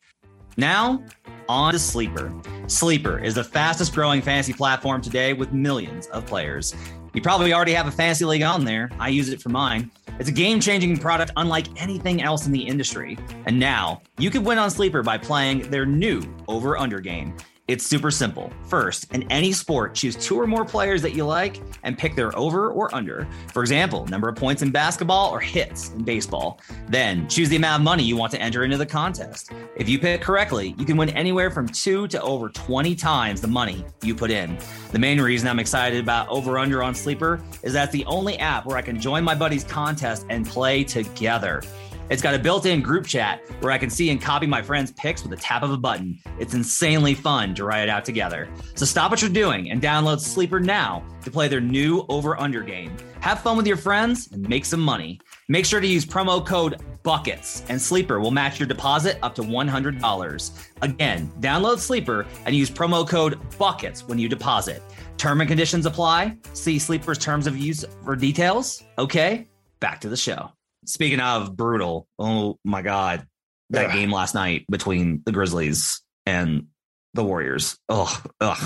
Now, 0.57 1.03
on 1.49 1.73
to 1.73 1.79
Sleeper. 1.79 2.33
Sleeper 2.67 3.19
is 3.19 3.35
the 3.35 3.43
fastest 3.43 3.93
growing 3.93 4.21
fantasy 4.21 4.53
platform 4.53 5.01
today 5.01 5.33
with 5.33 5.51
millions 5.51 6.07
of 6.07 6.25
players. 6.25 6.73
You 7.13 7.21
probably 7.21 7.53
already 7.53 7.73
have 7.73 7.87
a 7.87 7.91
fantasy 7.91 8.25
league 8.25 8.41
on 8.41 8.65
there. 8.65 8.89
I 8.99 9.09
use 9.09 9.29
it 9.29 9.41
for 9.41 9.49
mine. 9.49 9.91
It's 10.19 10.29
a 10.29 10.33
game 10.33 10.59
changing 10.59 10.97
product 10.97 11.31
unlike 11.37 11.67
anything 11.81 12.21
else 12.21 12.45
in 12.45 12.51
the 12.51 12.61
industry. 12.61 13.17
And 13.45 13.59
now, 13.59 14.01
you 14.17 14.29
can 14.29 14.43
win 14.43 14.57
on 14.57 14.69
Sleeper 14.71 15.03
by 15.03 15.17
playing 15.17 15.69
their 15.69 15.85
new 15.85 16.21
over 16.47 16.77
under 16.77 16.99
game. 16.99 17.35
It's 17.69 17.85
super 17.85 18.11
simple. 18.11 18.51
First, 18.67 19.09
in 19.13 19.23
any 19.31 19.53
sport, 19.53 19.95
choose 19.95 20.17
two 20.17 20.37
or 20.37 20.45
more 20.45 20.65
players 20.65 21.01
that 21.01 21.13
you 21.13 21.23
like 21.23 21.61
and 21.83 21.97
pick 21.97 22.13
their 22.13 22.37
over 22.37 22.71
or 22.71 22.93
under. 22.93 23.25
For 23.53 23.61
example, 23.61 24.05
number 24.07 24.27
of 24.27 24.35
points 24.35 24.61
in 24.61 24.69
basketball 24.69 25.31
or 25.31 25.39
hits 25.39 25.91
in 25.91 26.03
baseball. 26.03 26.59
Then, 26.89 27.25
choose 27.29 27.47
the 27.47 27.55
amount 27.55 27.79
of 27.79 27.85
money 27.85 28.03
you 28.03 28.17
want 28.17 28.33
to 28.33 28.41
enter 28.41 28.65
into 28.65 28.75
the 28.75 28.85
contest. 28.85 29.53
If 29.77 29.87
you 29.87 29.97
pick 29.97 30.19
correctly, 30.19 30.75
you 30.77 30.83
can 30.83 30.97
win 30.97 31.11
anywhere 31.11 31.49
from 31.49 31.69
two 31.69 32.05
to 32.09 32.21
over 32.21 32.49
20 32.49 32.95
times 32.95 33.39
the 33.39 33.47
money 33.47 33.85
you 34.01 34.13
put 34.13 34.29
in. 34.29 34.57
The 34.91 34.99
main 34.99 35.21
reason 35.21 35.47
I'm 35.47 35.59
excited 35.59 36.01
about 36.01 36.27
Over 36.27 36.57
Under 36.57 36.83
on 36.83 36.93
Sleeper 36.93 37.41
is 37.61 37.71
that's 37.71 37.93
the 37.93 38.03
only 38.07 38.37
app 38.39 38.65
where 38.65 38.75
I 38.75 38.81
can 38.81 38.99
join 38.99 39.23
my 39.23 39.35
buddies' 39.35 39.63
contest 39.63 40.25
and 40.29 40.45
play 40.45 40.83
together. 40.83 41.63
It's 42.09 42.21
got 42.21 42.35
a 42.35 42.39
built 42.39 42.65
in 42.65 42.81
group 42.81 43.05
chat 43.05 43.41
where 43.61 43.71
I 43.71 43.77
can 43.77 43.89
see 43.89 44.09
and 44.09 44.21
copy 44.21 44.45
my 44.45 44.61
friends' 44.61 44.91
picks 44.91 45.23
with 45.23 45.31
a 45.33 45.41
tap 45.41 45.63
of 45.63 45.71
a 45.71 45.77
button. 45.77 46.19
It's 46.39 46.53
insanely 46.53 47.13
fun 47.13 47.55
to 47.55 47.65
write 47.65 47.83
it 47.83 47.89
out 47.89 48.05
together. 48.05 48.49
So 48.75 48.85
stop 48.85 49.09
what 49.11 49.21
you're 49.21 49.31
doing 49.31 49.71
and 49.71 49.81
download 49.81 50.19
Sleeper 50.19 50.59
now 50.59 51.03
to 51.23 51.31
play 51.31 51.47
their 51.47 51.61
new 51.61 52.05
over 52.09 52.39
under 52.39 52.61
game. 52.61 52.95
Have 53.21 53.39
fun 53.41 53.55
with 53.55 53.65
your 53.65 53.77
friends 53.77 54.29
and 54.31 54.47
make 54.47 54.65
some 54.65 54.81
money. 54.81 55.19
Make 55.47 55.65
sure 55.65 55.79
to 55.79 55.87
use 55.87 56.05
promo 56.05 56.45
code 56.45 56.81
BUCKETS 57.03 57.63
and 57.69 57.81
Sleeper 57.81 58.19
will 58.19 58.31
match 58.31 58.59
your 58.59 58.67
deposit 58.67 59.17
up 59.21 59.35
to 59.35 59.41
$100. 59.41 60.69
Again, 60.81 61.31
download 61.39 61.79
Sleeper 61.79 62.25
and 62.45 62.55
use 62.55 62.69
promo 62.69 63.07
code 63.07 63.39
BUCKETS 63.57 64.07
when 64.07 64.19
you 64.19 64.27
deposit. 64.27 64.81
Term 65.17 65.41
and 65.41 65.47
conditions 65.47 65.85
apply. 65.85 66.37
See 66.53 66.79
Sleeper's 66.79 67.17
terms 67.17 67.47
of 67.47 67.57
use 67.57 67.85
for 68.03 68.15
details. 68.15 68.83
Okay, 68.97 69.47
back 69.79 70.01
to 70.01 70.09
the 70.09 70.17
show. 70.17 70.51
Speaking 70.85 71.19
of 71.19 71.55
brutal, 71.55 72.07
oh 72.19 72.59
my 72.63 72.81
God, 72.81 73.27
that 73.69 73.87
Ugh. 73.87 73.93
game 73.93 74.11
last 74.11 74.35
night 74.35 74.65
between 74.69 75.21
the 75.25 75.31
Grizzlies 75.31 76.01
and 76.25 76.67
the 77.13 77.23
Warriors. 77.23 77.77
Oh. 77.89 78.23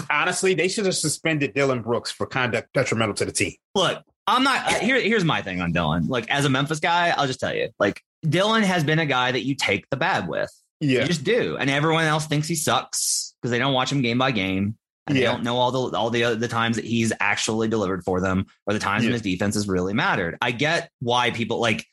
Honestly, 0.10 0.54
they 0.54 0.68
should 0.68 0.86
have 0.86 0.96
suspended 0.96 1.54
Dillon 1.54 1.82
Brooks 1.82 2.12
for 2.12 2.26
conduct 2.26 2.74
detrimental 2.74 3.16
to 3.16 3.26
the 3.26 3.32
team. 3.32 3.54
Look, 3.76 4.02
I'm 4.26 4.44
not 4.44 4.68
uh, 4.68 4.80
here. 4.80 5.00
Here's 5.00 5.24
my 5.24 5.42
thing 5.42 5.62
on 5.62 5.72
Dillon. 5.72 6.08
Like, 6.08 6.30
as 6.30 6.46
a 6.46 6.50
Memphis 6.50 6.80
guy, 6.80 7.10
I'll 7.10 7.28
just 7.28 7.40
tell 7.40 7.56
you, 7.56 7.70
like, 7.80 8.02
Dillon 8.28 8.64
has 8.64 8.84
been 8.84 9.00
a 9.00 9.06
guy 9.06 9.32
that 9.32 9.46
you 9.46 9.56
take 9.56 9.90
the 9.90 9.98
bad 9.98 10.28
with. 10.28 10.52
Yeah, 10.80 11.02
You 11.02 11.08
just 11.08 11.24
do, 11.24 11.58
and 11.58 11.70
everyone 11.70 12.04
else 12.04 12.28
thinks 12.28 12.48
he 12.48 12.56
sucks 12.56 13.34
because 13.42 13.50
they 13.52 13.58
don't 13.58 13.74
watch 13.74 13.92
him 13.92 14.02
game 14.02 14.20
by 14.20 14.32
game, 14.32 14.78
and 15.08 15.18
they 15.18 15.22
don't 15.22 15.44
know 15.44 15.58
all 15.58 15.72
the 15.72 15.98
all 15.98 16.12
the 16.12 16.36
the 16.36 16.48
times 16.48 16.76
that 16.76 16.86
he's 16.86 17.12
actually 17.20 17.68
delivered 17.68 18.04
for 18.04 18.22
them, 18.22 18.46
or 18.68 18.74
the 18.74 18.80
times 18.80 19.04
when 19.04 19.14
his 19.14 19.24
defense 19.24 19.56
has 19.56 19.68
really 19.68 19.94
mattered. 19.94 20.38
I 20.40 20.52
get 20.52 20.92
why 21.00 21.32
people 21.32 21.60
like 21.60 21.84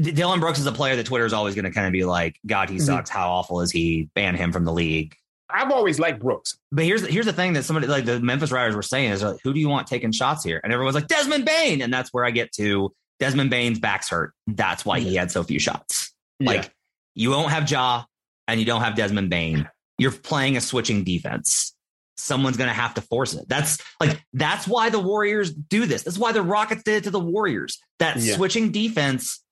Dillon 0.00 0.40
Brooks 0.40 0.58
is 0.58 0.66
a 0.66 0.72
player 0.72 0.96
that 0.96 1.06
Twitter 1.06 1.26
is 1.26 1.32
always 1.32 1.54
going 1.54 1.64
to 1.64 1.70
kind 1.70 1.86
of 1.86 1.92
be 1.92 2.04
like, 2.04 2.38
God, 2.46 2.70
he 2.70 2.76
Mhm. 2.76 2.82
sucks. 2.82 3.10
How 3.10 3.30
awful 3.30 3.60
is 3.60 3.70
he? 3.70 4.08
Ban 4.14 4.34
him 4.36 4.52
from 4.52 4.64
the 4.64 4.72
league. 4.72 5.16
I've 5.48 5.70
always 5.70 5.98
liked 6.00 6.20
Brooks. 6.20 6.56
But 6.72 6.84
here's 6.84 7.06
here's 7.06 7.26
the 7.26 7.32
thing 7.32 7.52
that 7.52 7.64
somebody 7.64 7.86
like 7.86 8.04
the 8.04 8.18
Memphis 8.20 8.50
Riders 8.50 8.74
were 8.74 8.82
saying 8.82 9.10
is 9.12 9.22
like, 9.22 9.38
who 9.44 9.52
do 9.54 9.60
you 9.60 9.68
want 9.68 9.86
taking 9.86 10.10
shots 10.12 10.42
here? 10.42 10.60
And 10.64 10.72
everyone's 10.72 10.96
like 10.96 11.06
Desmond 11.06 11.44
Bane, 11.44 11.82
and 11.82 11.92
that's 11.94 12.12
where 12.12 12.24
I 12.24 12.30
get 12.32 12.52
to 12.54 12.92
Desmond 13.20 13.50
Bane's 13.50 13.78
back's 13.78 14.08
hurt. 14.08 14.32
That's 14.48 14.84
why 14.84 14.98
he 15.00 15.14
had 15.14 15.30
so 15.30 15.42
few 15.44 15.60
shots. 15.60 16.12
Like 16.40 16.70
you 17.14 17.30
won't 17.30 17.50
have 17.52 17.70
Ja 17.70 18.04
and 18.48 18.58
you 18.60 18.66
don't 18.66 18.82
have 18.82 18.96
Desmond 18.96 19.30
Bane. 19.30 19.68
You're 19.98 20.10
playing 20.12 20.56
a 20.56 20.60
switching 20.60 21.04
defense. 21.04 21.72
Someone's 22.18 22.56
gonna 22.56 22.72
have 22.74 22.94
to 22.94 23.00
force 23.00 23.34
it. 23.34 23.48
That's 23.48 23.78
like 24.00 24.20
that's 24.32 24.66
why 24.66 24.90
the 24.90 24.98
Warriors 24.98 25.52
do 25.52 25.86
this. 25.86 26.02
That's 26.02 26.18
why 26.18 26.32
the 26.32 26.42
Rockets 26.42 26.82
did 26.82 26.94
it 26.96 27.04
to 27.04 27.10
the 27.10 27.20
Warriors. 27.20 27.78
That 28.00 28.16
Yeah. 28.18 28.34
switching 28.34 28.72
defense 28.72 29.42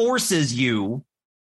forces 0.00 0.54
you 0.54 1.04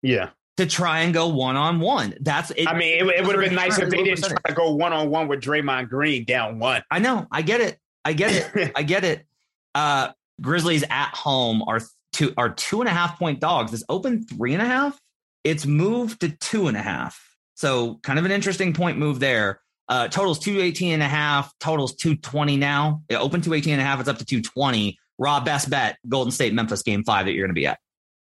yeah. 0.03 0.31
to 0.57 0.67
try 0.67 1.01
and 1.01 1.13
go 1.13 1.29
one 1.29 1.57
on 1.57 1.81
one. 1.81 2.15
That's 2.21 2.51
it. 2.53 2.69
I 2.69 2.77
mean, 2.77 3.01
it, 3.01 3.07
it 3.07 3.27
would 3.27 3.37
have 3.37 3.45
been 3.45 3.55
nice 3.55 3.79
if 3.79 3.91
they 3.91 4.03
didn't 4.03 4.25
try 4.25 4.37
to 4.47 4.55
go 4.55 4.75
one 4.75 4.93
on 4.93 5.11
one 5.11 5.29
with 5.29 5.41
Draymond 5.41 5.89
Green 5.89 6.25
down 6.25 6.59
one. 6.59 6.83
I 6.91 6.99
know. 6.99 7.27
I 7.31 7.43
get 7.43 7.61
it. 7.61 7.79
I 8.05 8.13
get 8.13 8.55
it. 8.55 8.73
I 8.77 8.83
get 8.83 9.05
it. 9.05 9.27
Uh, 9.75 10.11
Grizzlies 10.41 10.85
at 10.89 11.11
home 11.15 11.63
are 11.67 11.81
two 12.13 12.33
are 12.37 12.51
two 12.51 12.81
and 12.81 12.89
a 12.89 12.93
half 12.93 13.19
point 13.19 13.41
dogs. 13.41 13.73
This 13.73 13.85
open 13.89 14.25
three 14.25 14.55
and 14.55 14.63
a 14.63 14.67
half. 14.67 14.99
It's 15.45 15.67
moved 15.67 16.21
to 16.21 16.31
two 16.31 16.69
and 16.69 16.77
a 16.77 16.83
half. 16.83 17.21
So 17.55 17.99
kind 18.03 18.19
of 18.19 18.25
an 18.25 18.31
interesting 18.31 18.73
point 18.75 18.99
move 18.99 19.21
there. 19.21 19.61
Uh, 19.89 20.09
totals 20.09 20.41
218 20.41 20.95
and 20.95 21.03
a 21.03 21.07
half, 21.07 21.53
totals 21.61 21.95
220 21.95 22.57
now. 22.57 23.03
It 23.09 23.17
opened 23.17 23.45
218 23.45 23.75
and 23.75 23.83
a 23.83 23.85
half, 23.85 24.01
it's 24.01 24.09
up 24.09 24.19
to 24.19 24.25
220. 24.25 24.99
Ra 25.19 25.41
best 25.41 25.71
bet, 25.71 25.97
Golden 26.09 26.33
State 26.33 26.53
Memphis 26.53 26.83
game 26.83 27.05
five 27.05 27.27
that 27.27 27.33
you're 27.33 27.47
going 27.47 27.55
to 27.55 27.59
be 27.59 27.67
at. 27.67 27.79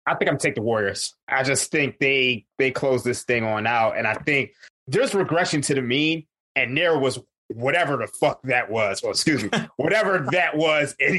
I 0.08 0.14
think 0.14 0.28
I'm 0.28 0.34
gonna 0.34 0.38
take 0.38 0.54
the 0.54 0.62
Warriors. 0.62 1.14
I 1.28 1.42
just 1.42 1.70
think 1.70 1.98
they 1.98 2.46
they 2.56 2.70
close 2.70 3.04
this 3.04 3.24
thing 3.24 3.44
on 3.44 3.66
out, 3.66 3.96
and 3.96 4.06
I 4.06 4.14
think 4.14 4.52
there's 4.86 5.14
regression 5.14 5.60
to 5.62 5.74
the 5.74 5.82
mean, 5.82 6.26
and 6.56 6.76
there 6.76 6.98
was 6.98 7.18
whatever 7.48 7.96
the 7.96 8.06
fuck 8.06 8.40
that 8.44 8.70
was, 8.70 9.02
or 9.02 9.10
excuse 9.10 9.42
me, 9.42 9.50
whatever 9.76 10.26
that 10.32 10.56
was 10.56 10.94
in, 10.98 11.18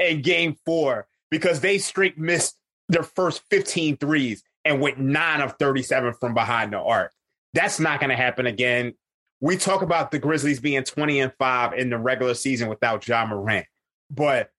in 0.00 0.22
game 0.22 0.56
four, 0.64 1.06
because 1.30 1.60
they 1.60 1.78
straight 1.78 2.18
missed 2.18 2.56
their 2.88 3.02
first 3.02 3.42
15 3.50 3.96
threes 3.96 4.42
and 4.64 4.80
went 4.80 4.98
nine 4.98 5.40
of 5.40 5.54
37 5.58 6.14
from 6.14 6.34
behind 6.34 6.72
the 6.72 6.78
arc. 6.78 7.12
That's 7.54 7.78
not 7.78 8.00
going 8.00 8.10
to 8.10 8.16
happen 8.16 8.46
again. 8.46 8.94
We 9.40 9.56
talk 9.56 9.82
about 9.82 10.10
the 10.10 10.18
Grizzlies 10.18 10.60
being 10.60 10.84
20 10.84 11.20
and 11.20 11.32
five 11.38 11.74
in 11.74 11.90
the 11.90 11.98
regular 11.98 12.34
season 12.34 12.68
without 12.68 13.06
Ja 13.06 13.26
Morant, 13.26 13.66
but 14.10 14.50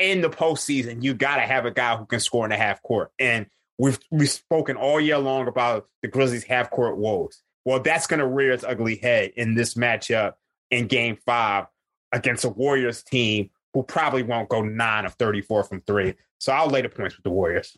in 0.00 0.20
the 0.20 0.30
postseason, 0.30 1.02
you 1.02 1.14
got 1.14 1.36
to 1.36 1.42
have 1.42 1.66
a 1.66 1.70
guy 1.70 1.96
who 1.96 2.06
can 2.06 2.20
score 2.20 2.44
in 2.44 2.50
the 2.50 2.56
half 2.56 2.82
court. 2.82 3.10
And 3.18 3.46
we've 3.78 3.98
we've 4.10 4.30
spoken 4.30 4.76
all 4.76 5.00
year 5.00 5.18
long 5.18 5.48
about 5.48 5.86
the 6.02 6.08
Grizzlies' 6.08 6.44
half 6.44 6.70
court 6.70 6.96
woes. 6.96 7.42
Well, 7.64 7.80
that's 7.80 8.06
going 8.06 8.20
to 8.20 8.26
rear 8.26 8.52
its 8.52 8.64
ugly 8.64 8.96
head 8.96 9.32
in 9.36 9.54
this 9.54 9.74
matchup 9.74 10.34
in 10.70 10.86
Game 10.86 11.18
Five 11.26 11.66
against 12.12 12.44
a 12.44 12.48
Warriors 12.48 13.02
team 13.02 13.50
who 13.74 13.82
probably 13.82 14.22
won't 14.22 14.48
go 14.48 14.62
nine 14.62 15.04
of 15.04 15.14
thirty-four 15.14 15.64
from 15.64 15.82
three. 15.82 16.14
So 16.38 16.52
I'll 16.52 16.68
lay 16.68 16.82
the 16.82 16.88
points 16.88 17.16
with 17.16 17.24
the 17.24 17.30
Warriors. 17.30 17.76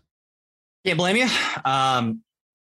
Can't 0.87 0.99
blame 0.99 1.17
you. 1.17 1.29
Um, 1.65 2.23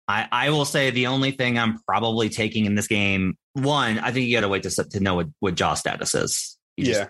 I, 0.07 0.27
I 0.31 0.51
will 0.51 0.65
say 0.65 0.91
the 0.91 1.09
only 1.09 1.33
thing 1.33 1.59
I'm 1.59 1.79
probably 1.81 2.29
taking 2.31 2.65
in 2.65 2.75
this 2.75 2.87
game, 2.87 3.37
one, 3.53 3.99
I 3.99 4.11
think 4.11 4.27
you 4.27 4.35
got 4.37 4.41
to 4.43 4.49
wait 4.49 4.63
to 4.63 4.71
to 4.85 5.01
know 5.01 5.15
what 5.17 5.29
what 5.41 5.55
Ja's 5.55 5.81
status 5.81 6.15
is. 6.15 6.57
You 6.77 6.85
just- 6.87 7.01
yeah, 7.01 7.09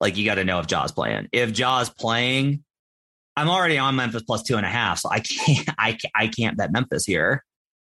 like 0.00 0.16
you 0.16 0.24
got 0.24 0.36
to 0.36 0.44
know 0.44 0.60
if 0.60 0.66
Ja's 0.66 0.92
playing. 0.92 1.28
If 1.32 1.52
Ja's 1.52 1.90
playing, 1.90 2.64
I'm 3.36 3.48
already 3.48 3.78
on 3.78 3.96
Memphis 3.96 4.22
plus 4.22 4.42
two 4.42 4.56
and 4.56 4.66
a 4.66 4.70
half, 4.70 4.98
so 4.98 5.10
I 5.10 5.20
can't 5.20 5.68
I 5.78 5.92
can't, 5.92 6.12
I 6.14 6.26
can't 6.28 6.56
bet 6.56 6.72
Memphis 6.72 7.04
here. 7.04 7.44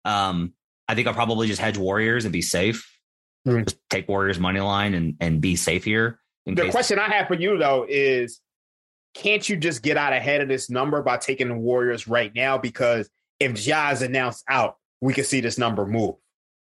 Um, 0.03 0.53
I 0.87 0.95
think 0.95 1.07
I'll 1.07 1.13
probably 1.13 1.47
just 1.47 1.61
hedge 1.61 1.77
Warriors 1.77 2.25
and 2.25 2.31
be 2.31 2.41
safe. 2.41 2.87
Hmm. 3.45 3.63
Just 3.63 3.77
take 3.89 4.07
Warriors 4.07 4.39
money 4.39 4.59
line 4.59 4.93
and 4.93 5.15
and 5.19 5.41
be 5.41 5.55
safe 5.55 5.83
here. 5.83 6.19
The 6.45 6.55
case, 6.55 6.71
question 6.71 6.99
I 6.99 7.09
have 7.09 7.27
for 7.27 7.33
you 7.33 7.57
though 7.57 7.85
is, 7.89 8.39
can't 9.15 9.47
you 9.47 9.57
just 9.57 9.81
get 9.81 9.97
out 9.97 10.13
ahead 10.13 10.41
of 10.41 10.47
this 10.47 10.69
number 10.69 11.01
by 11.01 11.17
taking 11.17 11.47
the 11.47 11.55
Warriors 11.55 12.07
right 12.07 12.33
now? 12.35 12.57
Because 12.57 13.09
if 13.39 13.65
Ja 13.65 13.89
is 13.91 14.01
announced 14.01 14.43
out, 14.47 14.77
we 15.01 15.13
can 15.13 15.23
see 15.23 15.41
this 15.41 15.57
number 15.57 15.85
move. 15.85 16.15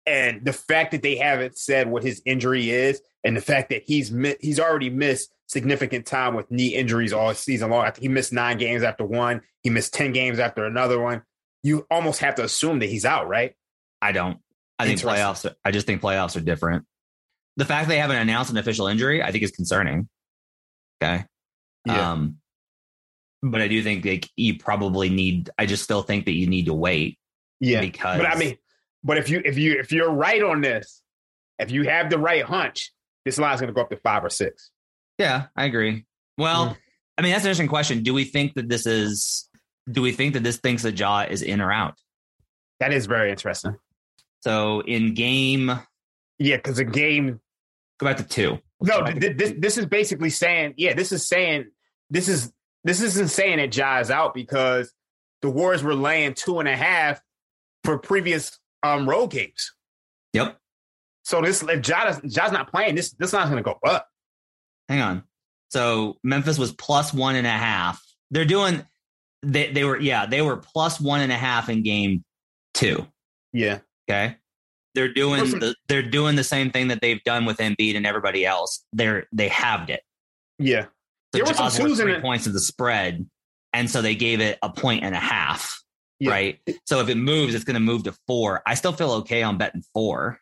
And 0.06 0.44
the 0.44 0.52
fact 0.52 0.90
that 0.92 1.02
they 1.02 1.16
haven't 1.16 1.56
said 1.56 1.88
what 1.88 2.02
his 2.02 2.20
injury 2.24 2.70
is, 2.70 3.00
and 3.24 3.36
the 3.36 3.40
fact 3.40 3.70
that 3.70 3.82
he's 3.86 4.10
mi- 4.10 4.36
he's 4.40 4.58
already 4.58 4.90
missed 4.90 5.32
significant 5.46 6.06
time 6.06 6.34
with 6.34 6.50
knee 6.50 6.74
injuries 6.74 7.12
all 7.12 7.32
season 7.34 7.70
long. 7.70 7.84
I 7.84 7.90
think 7.90 8.02
he 8.02 8.08
missed 8.08 8.32
nine 8.32 8.58
games 8.58 8.82
after 8.82 9.04
one. 9.04 9.42
He 9.62 9.70
missed 9.70 9.94
ten 9.94 10.12
games 10.12 10.38
after 10.38 10.64
another 10.64 10.98
one. 11.00 11.22
You 11.62 11.86
almost 11.90 12.20
have 12.20 12.34
to 12.36 12.44
assume 12.44 12.80
that 12.80 12.88
he's 12.88 13.04
out, 13.04 13.28
right? 13.28 13.54
I 14.00 14.10
don't. 14.12 14.38
I 14.78 14.86
think 14.86 15.00
playoffs. 15.00 15.48
I 15.64 15.70
just 15.70 15.86
think 15.86 16.02
playoffs 16.02 16.36
are 16.36 16.40
different. 16.40 16.84
The 17.56 17.64
fact 17.64 17.88
they 17.88 17.98
haven't 17.98 18.16
announced 18.16 18.50
an 18.50 18.56
official 18.56 18.88
injury, 18.88 19.22
I 19.22 19.30
think, 19.30 19.44
is 19.44 19.52
concerning. 19.52 20.08
Okay. 21.00 21.24
Yeah. 21.86 22.12
Um, 22.12 22.38
but 23.42 23.60
I 23.60 23.68
do 23.68 23.82
think 23.82 24.04
like 24.04 24.28
you 24.36 24.58
probably 24.58 25.08
need. 25.10 25.50
I 25.58 25.66
just 25.66 25.84
still 25.84 26.02
think 26.02 26.24
that 26.24 26.32
you 26.32 26.48
need 26.48 26.66
to 26.66 26.74
wait 26.74 27.18
Yeah, 27.60 27.80
because. 27.80 28.16
but 28.16 28.26
I 28.26 28.36
mean, 28.36 28.56
but 29.04 29.18
if 29.18 29.28
you 29.28 29.42
if 29.44 29.58
you 29.58 29.78
if 29.78 29.92
you're 29.92 30.10
right 30.10 30.42
on 30.42 30.60
this, 30.60 31.02
if 31.58 31.70
you 31.70 31.84
have 31.84 32.10
the 32.10 32.18
right 32.18 32.44
hunch, 32.44 32.92
this 33.24 33.38
line's 33.38 33.60
going 33.60 33.68
to 33.68 33.74
go 33.74 33.82
up 33.82 33.90
to 33.90 33.96
five 33.96 34.24
or 34.24 34.30
six. 34.30 34.70
Yeah, 35.18 35.46
I 35.56 35.64
agree. 35.66 36.04
Well, 36.38 36.66
Yeah. 36.66 36.74
I 37.18 37.22
mean, 37.22 37.32
that's 37.32 37.44
an 37.44 37.48
interesting 37.50 37.68
question. 37.68 38.02
Do 38.02 38.14
we 38.14 38.24
think 38.24 38.54
that 38.54 38.68
this 38.68 38.86
is? 38.86 39.48
Do 39.90 40.00
we 40.02 40.12
think 40.12 40.34
that 40.34 40.42
this 40.42 40.58
thinks 40.58 40.82
the 40.82 40.92
Ja 40.92 41.22
is 41.22 41.42
in 41.42 41.60
or 41.60 41.70
out? 41.72 41.94
That 42.80 42.92
is 42.92 43.06
very 43.06 43.30
interesting. 43.30 43.76
So 44.40 44.80
in 44.80 45.14
game, 45.14 45.70
Yeah, 46.38 46.56
because 46.56 46.78
a 46.78 46.84
game. 46.84 47.40
Go 47.98 48.06
back 48.06 48.16
to 48.16 48.24
two. 48.24 48.58
No, 48.80 49.04
th- 49.04 49.20
th- 49.20 49.36
this 49.36 49.54
this 49.58 49.78
is 49.78 49.86
basically 49.86 50.30
saying, 50.30 50.74
yeah, 50.76 50.94
this 50.94 51.12
is 51.12 51.28
saying 51.28 51.66
this 52.10 52.28
is 52.28 52.52
this 52.82 53.00
isn't 53.00 53.28
saying 53.28 53.58
that 53.58 53.76
Ja 53.76 54.00
is 54.00 54.10
out 54.10 54.34
because 54.34 54.92
the 55.42 55.50
Warriors 55.50 55.82
were 55.84 55.94
laying 55.94 56.34
two 56.34 56.58
and 56.58 56.68
a 56.68 56.74
half 56.76 57.20
for 57.84 57.98
previous 57.98 58.58
um 58.82 59.08
road 59.08 59.28
games. 59.28 59.72
Yep. 60.32 60.58
So 61.24 61.40
this 61.40 61.62
if 61.62 61.86
Ja 61.86 62.18
Ja's 62.26 62.52
not 62.52 62.70
playing, 62.70 62.94
this 62.94 63.12
this 63.12 63.32
line's 63.32 63.50
going 63.50 63.62
to 63.62 63.68
go 63.68 63.78
up. 63.88 64.08
Hang 64.88 65.00
on. 65.00 65.22
So 65.70 66.18
Memphis 66.22 66.58
was 66.58 66.72
plus 66.72 67.14
one 67.14 67.36
and 67.36 67.46
a 67.46 67.50
half. 67.50 68.02
They're 68.30 68.44
doing. 68.44 68.84
They 69.42 69.72
they 69.72 69.84
were 69.84 69.98
yeah 69.98 70.26
they 70.26 70.42
were 70.42 70.56
plus 70.56 71.00
one 71.00 71.20
and 71.20 71.32
a 71.32 71.36
half 71.36 71.68
in 71.68 71.82
game 71.82 72.24
two. 72.74 73.06
Yeah, 73.52 73.78
Okay. 74.08 74.36
They're 74.94 75.12
doing 75.12 75.44
the, 75.58 75.74
they're 75.88 76.02
doing 76.02 76.36
the 76.36 76.44
same 76.44 76.70
thing 76.70 76.88
that 76.88 77.00
they've 77.00 77.22
done 77.24 77.44
with 77.46 77.58
Embiid 77.58 77.96
and 77.96 78.06
everybody 78.06 78.44
else. 78.44 78.84
They're 78.92 79.26
they 79.32 79.48
halved 79.48 79.90
it. 79.90 80.02
yeah, 80.58 80.82
So 80.82 80.88
There 81.32 81.44
were 81.44 81.54
some 81.54 81.70
twos 81.70 81.98
in 81.98 82.06
three 82.06 82.20
points 82.20 82.46
of 82.46 82.52
the 82.52 82.60
spread, 82.60 83.26
and 83.72 83.90
so 83.90 84.02
they 84.02 84.14
gave 84.14 84.40
it 84.40 84.58
a 84.62 84.70
point 84.70 85.02
and 85.02 85.14
a 85.14 85.20
half. 85.20 85.81
Yeah. 86.22 86.30
Right. 86.30 86.60
So 86.86 87.00
if 87.00 87.08
it 87.08 87.16
moves, 87.16 87.52
it's 87.52 87.64
going 87.64 87.74
to 87.74 87.80
move 87.80 88.04
to 88.04 88.12
four. 88.28 88.62
I 88.64 88.74
still 88.74 88.92
feel 88.92 89.10
okay 89.12 89.42
on 89.42 89.58
betting 89.58 89.82
four. 89.92 90.38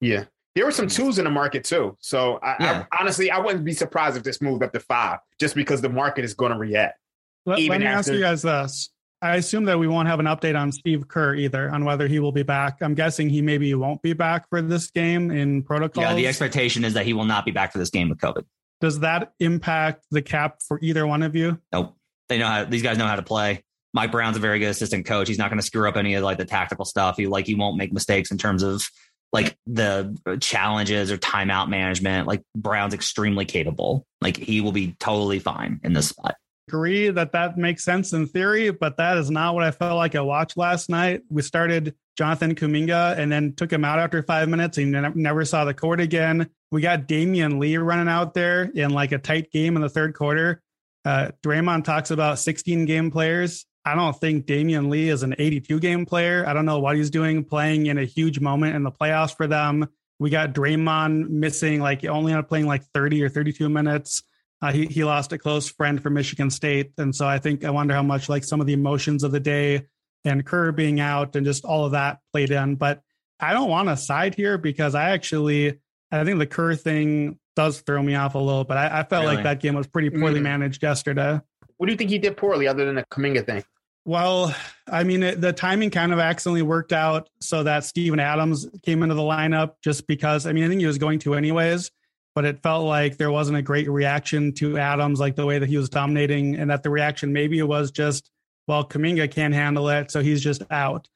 yeah. 0.00 0.24
There 0.56 0.64
were 0.64 0.72
some 0.72 0.88
twos 0.88 1.20
in 1.20 1.24
the 1.24 1.30
market 1.30 1.62
too. 1.62 1.96
So 2.00 2.40
I, 2.42 2.56
Yeah. 2.58 2.84
I 2.90 3.00
honestly 3.00 3.30
I 3.30 3.38
wouldn't 3.38 3.64
be 3.64 3.72
surprised 3.72 4.16
if 4.16 4.24
this 4.24 4.42
moved 4.42 4.64
up 4.64 4.72
to 4.72 4.80
five, 4.80 5.20
just 5.38 5.54
because 5.54 5.80
the 5.80 5.88
market 5.88 6.24
is 6.24 6.34
going 6.34 6.50
to 6.50 6.58
react. 6.58 6.98
Let, 7.46 7.60
let 7.60 7.60
Even 7.60 7.80
me 7.82 7.86
ask 7.86 8.12
you 8.12 8.18
guys 8.18 8.42
this. 8.42 8.90
I 9.22 9.36
assume 9.36 9.64
that 9.66 9.78
we 9.78 9.86
won't 9.86 10.08
have 10.08 10.18
an 10.18 10.26
update 10.26 10.58
on 10.58 10.72
Steve 10.72 11.06
Kerr 11.06 11.36
either, 11.36 11.70
on 11.70 11.84
whether 11.84 12.08
he 12.08 12.18
will 12.18 12.32
be 12.32 12.42
back. 12.42 12.78
I'm 12.80 12.94
guessing 12.94 13.28
he 13.28 13.40
maybe 13.40 13.72
won't 13.74 14.02
be 14.02 14.12
back 14.12 14.48
for 14.48 14.60
this 14.60 14.90
game 14.90 15.30
in 15.30 15.62
protocol. 15.62 16.02
Yeah. 16.02 16.14
The 16.14 16.26
expectation 16.26 16.84
is 16.84 16.94
that 16.94 17.06
he 17.06 17.12
will 17.12 17.26
not 17.26 17.44
be 17.44 17.52
back 17.52 17.70
for 17.70 17.78
this 17.78 17.90
game 17.90 18.08
with 18.08 18.18
COVID. 18.18 18.44
Does 18.80 18.98
that 19.00 19.32
impact 19.38 20.06
the 20.10 20.22
cap 20.22 20.62
for 20.66 20.80
either 20.82 21.06
one 21.06 21.22
of 21.22 21.36
you? 21.36 21.60
Nope. 21.70 21.94
They 22.28 22.38
know 22.38 22.46
how 22.46 22.64
these 22.64 22.82
guys 22.82 22.98
know 22.98 23.06
how 23.06 23.16
to 23.16 23.22
play. 23.22 23.62
Mike 23.92 24.12
Brown's 24.12 24.36
a 24.36 24.40
very 24.40 24.58
good 24.58 24.70
assistant 24.70 25.06
coach. 25.06 25.28
He's 25.28 25.38
not 25.38 25.50
going 25.50 25.58
to 25.58 25.66
screw 25.66 25.88
up 25.88 25.96
any 25.96 26.14
of 26.14 26.22
like 26.22 26.38
the 26.38 26.44
tactical 26.44 26.84
stuff. 26.84 27.16
He 27.16 27.26
like 27.26 27.46
he 27.46 27.54
won't 27.54 27.76
make 27.76 27.92
mistakes 27.92 28.30
in 28.30 28.38
terms 28.38 28.62
of 28.62 28.88
like 29.32 29.56
the 29.66 30.16
challenges 30.40 31.10
or 31.10 31.18
timeout 31.18 31.68
management. 31.68 32.26
Like 32.26 32.42
Brown's 32.56 32.94
extremely 32.94 33.44
capable. 33.44 34.06
Like 34.20 34.36
he 34.36 34.60
will 34.60 34.72
be 34.72 34.96
totally 34.98 35.38
fine 35.38 35.80
in 35.82 35.92
this 35.92 36.08
spot. 36.08 36.36
Agree 36.68 37.10
that 37.10 37.32
that 37.32 37.58
makes 37.58 37.84
sense 37.84 38.12
in 38.12 38.26
theory, 38.26 38.70
but 38.70 38.96
that 38.98 39.18
is 39.18 39.30
not 39.30 39.54
what 39.54 39.64
I 39.64 39.72
felt 39.72 39.96
like 39.96 40.14
I 40.14 40.20
watched 40.20 40.56
last 40.56 40.88
night. 40.88 41.22
We 41.28 41.42
started 41.42 41.94
Jonathan 42.16 42.54
Kuminga 42.54 43.18
and 43.18 43.30
then 43.30 43.54
took 43.54 43.72
him 43.72 43.84
out 43.84 43.98
after 43.98 44.22
five 44.22 44.48
minutes. 44.48 44.76
He 44.76 44.84
never 44.84 45.44
saw 45.44 45.64
the 45.64 45.74
court 45.74 46.00
again. 46.00 46.48
We 46.70 46.80
got 46.80 47.08
Damion 47.08 47.58
Lee 47.58 47.76
running 47.76 48.08
out 48.08 48.34
there 48.34 48.62
in 48.62 48.90
like 48.90 49.10
a 49.10 49.18
tight 49.18 49.50
game 49.50 49.74
in 49.74 49.82
the 49.82 49.88
third 49.88 50.14
quarter. 50.14 50.62
Uh, 51.04 51.30
Draymond 51.42 51.84
talks 51.84 52.10
about 52.10 52.38
16 52.38 52.84
game 52.84 53.10
players. 53.10 53.66
I 53.84 53.94
don't 53.94 54.14
think 54.18 54.46
Damion 54.46 54.90
Lee 54.90 55.08
is 55.08 55.22
an 55.22 55.34
82 55.38 55.80
game 55.80 56.04
player. 56.06 56.44
I 56.46 56.52
don't 56.52 56.66
know 56.66 56.80
what 56.80 56.96
he's 56.96 57.10
doing 57.10 57.44
playing 57.44 57.86
in 57.86 57.96
a 57.98 58.04
huge 58.04 58.38
moment 58.40 58.76
in 58.76 58.82
the 58.82 58.90
playoffs 58.92 59.34
for 59.36 59.46
them. 59.46 59.88
We 60.18 60.28
got 60.28 60.52
Draymond 60.52 61.30
missing, 61.30 61.80
like 61.80 62.04
only 62.04 62.34
up 62.34 62.48
playing 62.48 62.66
like 62.66 62.84
30 62.92 63.22
or 63.22 63.28
32 63.30 63.68
minutes. 63.70 64.22
Uh, 64.60 64.70
he, 64.72 64.84
he 64.84 65.02
lost 65.04 65.32
a 65.32 65.38
close 65.38 65.70
friend 65.70 66.02
from 66.02 66.12
Michigan 66.12 66.50
State. 66.50 66.92
And 66.98 67.16
so 67.16 67.26
I 67.26 67.38
think 67.38 67.64
I 67.64 67.70
wonder 67.70 67.94
how 67.94 68.02
much 68.02 68.28
like 68.28 68.44
some 68.44 68.60
of 68.60 68.66
the 68.66 68.74
emotions 68.74 69.24
of 69.24 69.32
the 69.32 69.40
day 69.40 69.86
and 70.26 70.44
Kerr 70.44 70.72
being 70.72 71.00
out 71.00 71.34
and 71.34 71.46
just 71.46 71.64
all 71.64 71.86
of 71.86 71.92
that 71.92 72.18
played 72.32 72.50
in. 72.50 72.74
But 72.74 73.00
I 73.40 73.54
don't 73.54 73.70
want 73.70 73.88
to 73.88 73.96
side 73.96 74.34
here 74.34 74.58
because 74.58 74.94
I 74.94 75.10
actually, 75.10 75.80
I 76.12 76.22
think 76.24 76.38
the 76.38 76.46
Kerr 76.46 76.74
thing 76.74 77.38
does 77.56 77.80
throw 77.80 78.02
me 78.02 78.14
off 78.14 78.34
a 78.34 78.38
little, 78.38 78.64
but 78.64 78.76
I, 78.76 79.00
I 79.00 79.02
felt 79.04 79.24
Really? 79.24 79.36
like 79.36 79.44
that 79.44 79.60
game 79.60 79.74
was 79.74 79.86
pretty 79.86 80.10
poorly 80.10 80.40
Mm. 80.40 80.44
managed 80.44 80.82
yesterday. 80.82 81.40
What 81.80 81.86
do 81.86 81.92
you 81.92 81.96
think 81.96 82.10
he 82.10 82.18
did 82.18 82.36
poorly 82.36 82.68
other 82.68 82.84
than 82.84 82.96
the 82.96 83.06
Kuminga 83.10 83.46
thing? 83.46 83.64
Well, 84.04 84.54
I 84.86 85.02
mean, 85.02 85.22
it, 85.22 85.40
the 85.40 85.54
timing 85.54 85.88
kind 85.88 86.12
of 86.12 86.18
accidentally 86.18 86.60
worked 86.60 86.92
out 86.92 87.30
so 87.40 87.62
that 87.62 87.84
Steven 87.84 88.20
Adams 88.20 88.68
came 88.82 89.02
into 89.02 89.14
the 89.14 89.22
lineup 89.22 89.76
just 89.82 90.06
because, 90.06 90.44
I 90.44 90.52
mean, 90.52 90.64
I 90.64 90.68
think 90.68 90.80
he 90.82 90.86
was 90.86 90.98
going 90.98 91.20
to 91.20 91.32
anyways, 91.32 91.90
but 92.34 92.44
it 92.44 92.62
felt 92.62 92.84
like 92.84 93.16
there 93.16 93.30
wasn't 93.30 93.56
a 93.56 93.62
great 93.62 93.88
reaction 93.88 94.52
to 94.56 94.76
Adams, 94.76 95.20
like 95.20 95.36
the 95.36 95.46
way 95.46 95.58
that 95.58 95.70
he 95.70 95.78
was 95.78 95.88
dominating, 95.88 96.56
and 96.56 96.70
that 96.70 96.82
the 96.82 96.90
reaction 96.90 97.32
maybe 97.32 97.58
it 97.58 97.66
was 97.66 97.90
just, 97.90 98.30
well, 98.68 98.86
Kuminga 98.86 99.30
can't 99.30 99.54
handle 99.54 99.88
it, 99.88 100.10
so 100.10 100.20
he's 100.20 100.42
just 100.42 100.62
out. 100.70 101.08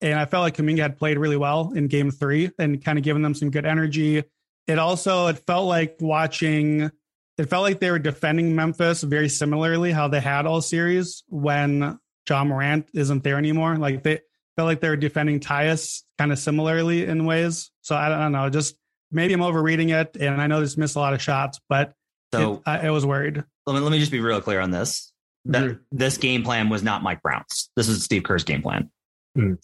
And 0.00 0.18
I 0.18 0.24
felt 0.24 0.42
like 0.42 0.56
Kuminga 0.56 0.80
had 0.80 0.98
played 0.98 1.16
really 1.16 1.36
well 1.36 1.72
in 1.76 1.86
game 1.86 2.10
three 2.10 2.50
and 2.58 2.84
kind 2.84 2.98
of 2.98 3.04
given 3.04 3.22
them 3.22 3.34
some 3.34 3.52
good 3.52 3.66
energy. 3.66 4.24
It 4.66 4.80
also, 4.80 5.28
it 5.28 5.38
felt 5.46 5.68
like 5.68 5.98
watching, 6.00 6.90
it 7.38 7.48
felt 7.48 7.62
like 7.62 7.80
they 7.80 7.90
were 7.90 7.98
defending 7.98 8.54
Memphis 8.54 9.02
very 9.02 9.28
similarly 9.28 9.92
how 9.92 10.08
they 10.08 10.20
had 10.20 10.44
all 10.46 10.60
series 10.60 11.22
when 11.28 11.98
Ja 12.28 12.44
Morant 12.44 12.88
isn't 12.94 13.22
there 13.24 13.38
anymore. 13.38 13.76
Like 13.76 14.02
they 14.02 14.20
felt 14.56 14.66
like 14.66 14.80
they 14.80 14.88
were 14.88 14.96
defending 14.96 15.40
Tyus 15.40 16.02
kind 16.18 16.32
of 16.32 16.38
similarly 16.38 17.04
in 17.06 17.24
ways. 17.26 17.70
So 17.82 17.96
I 17.96 18.08
don't 18.08 18.32
know. 18.32 18.50
Just 18.50 18.76
maybe 19.12 19.32
I'm 19.34 19.42
overreading 19.42 19.90
it, 19.90 20.16
and 20.20 20.40
I 20.40 20.46
know 20.48 20.60
this 20.60 20.76
missed 20.76 20.96
a 20.96 20.98
lot 20.98 21.14
of 21.14 21.22
shots, 21.22 21.60
but 21.68 21.92
So 22.34 22.54
it, 22.54 22.60
I, 22.66 22.86
I 22.88 22.90
was 22.90 23.06
worried. 23.06 23.42
let 23.66 23.74
me 23.74 23.80
let 23.80 23.92
me 23.92 23.98
just 24.00 24.12
be 24.12 24.20
real 24.20 24.40
clear 24.40 24.60
on 24.60 24.70
this. 24.70 25.12
That 25.44 25.64
Mhm. 25.64 25.78
this 25.92 26.18
game 26.18 26.42
plan 26.42 26.68
was 26.68 26.82
not 26.82 27.02
Mike 27.02 27.22
Brown's. 27.22 27.70
This 27.76 27.88
is 27.88 28.02
Steve 28.02 28.24
Kerr's 28.24 28.44
game 28.44 28.60
plan. 28.62 28.90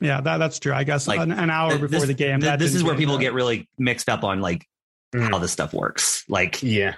Yeah, 0.01 0.21
that, 0.21 0.39
that's 0.39 0.61
true. 0.61 0.73
I 0.73 0.85
guess 0.85 1.09
Like, 1.09 1.19
an, 1.19 1.33
an 1.33 1.51
hour 1.51 1.71
Th- 1.71 1.81
before 1.81 1.99
this, 1.99 2.07
the 2.07 2.15
game. 2.15 2.39
th- 2.41 2.49
that 2.49 2.59
this 2.61 2.77
is 2.77 2.85
where 2.85 2.95
people 2.95 3.17
it. 3.17 3.21
get 3.21 3.33
really 3.35 3.69
mixed 3.77 4.09
up 4.09 4.23
on 4.23 4.41
like 4.41 4.65
Mm. 5.15 5.31
how 5.31 5.39
this 5.39 5.51
stuff 5.53 5.73
works. 5.75 6.25
Like 6.29 6.63
Yeah. 6.63 6.95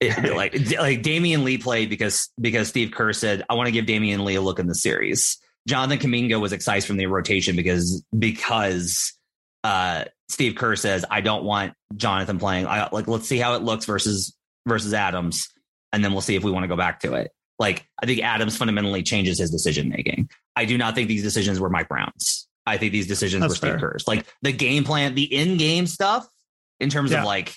It, 0.00 0.34
like 0.36 0.52
like 0.78 1.02
Damion 1.02 1.42
Lee 1.42 1.58
played 1.58 1.90
because 1.90 2.30
because 2.40 2.68
Steve 2.68 2.92
Kerr 2.92 3.12
said 3.12 3.44
I 3.50 3.54
want 3.54 3.66
to 3.66 3.72
give 3.72 3.84
Damion 3.86 4.24
Lee 4.24 4.36
a 4.36 4.40
look 4.40 4.58
in 4.58 4.66
the 4.68 4.74
series. 4.74 5.38
Jonathan 5.66 5.98
Kuminga 5.98 6.40
was 6.40 6.52
excised 6.52 6.86
from 6.86 6.96
the 6.98 7.06
rotation 7.06 7.56
because 7.56 8.04
because 8.16 9.12
uh, 9.64 10.04
Steve 10.28 10.54
Kerr 10.54 10.76
says 10.76 11.04
I 11.10 11.20
don't 11.20 11.44
want 11.44 11.74
Jonathan 11.96 12.38
playing. 12.38 12.66
I 12.66 12.88
like 12.92 13.08
let's 13.08 13.26
see 13.28 13.38
how 13.38 13.54
it 13.54 13.62
looks 13.62 13.86
versus 13.86 14.34
versus 14.66 14.94
Adams, 14.94 15.48
and 15.92 16.04
then 16.04 16.12
we'll 16.12 16.20
see 16.20 16.36
if 16.36 16.44
we 16.44 16.50
want 16.52 16.62
to 16.64 16.68
go 16.68 16.76
back 16.76 17.00
to 17.00 17.14
it. 17.14 17.32
Like 17.58 17.84
I 18.00 18.06
think 18.06 18.20
Adams 18.22 18.56
fundamentally 18.56 19.02
changes 19.02 19.40
his 19.40 19.50
decision 19.50 19.88
making. 19.88 20.30
I 20.54 20.64
do 20.64 20.78
not 20.78 20.94
think 20.94 21.08
these 21.08 21.24
decisions 21.24 21.58
were 21.58 21.70
Mike 21.70 21.88
Brown's. 21.88 22.46
I 22.66 22.76
think 22.76 22.92
these 22.92 23.08
decisions 23.08 23.40
That's 23.42 23.52
were 23.52 23.56
Steve 23.56 23.70
fair. 23.72 23.90
Kerr's. 23.90 24.06
Like 24.06 24.26
the 24.42 24.52
game 24.52 24.84
plan, 24.84 25.14
the 25.16 25.24
in 25.24 25.56
game 25.56 25.86
stuff 25.88 26.26
in 26.78 26.88
terms 26.88 27.10
Yeah. 27.10 27.20
of 27.20 27.24
like 27.24 27.56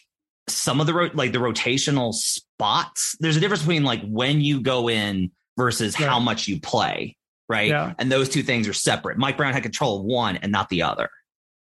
some 0.52 0.80
of 0.80 0.88
the 0.88 0.94
ro- 0.94 1.10
like 1.14 1.32
the 1.32 1.40
rotational 1.40 2.14
spots. 2.14 3.16
There's 3.20 3.38
a 3.38 3.40
difference 3.40 3.64
between 3.64 3.84
like 3.84 4.02
when 4.04 4.42
you 4.42 4.62
go 4.62 4.90
in 4.90 5.32
versus 5.58 5.96
how 5.96 6.20
much 6.20 6.48
you 6.48 6.60
play, 6.60 7.16
right? 7.50 7.70
Yeah. 7.70 7.94
And 7.98 8.12
those 8.12 8.30
two 8.30 8.44
things 8.44 8.68
are 8.68 8.74
separate. 8.74 9.18
Mike 9.18 9.38
Brown 9.38 9.54
had 9.54 9.64
control 9.64 10.00
of 10.00 10.06
one 10.06 10.38
and 10.38 10.52
not 10.52 10.70
the 10.70 10.84
other. 10.84 11.10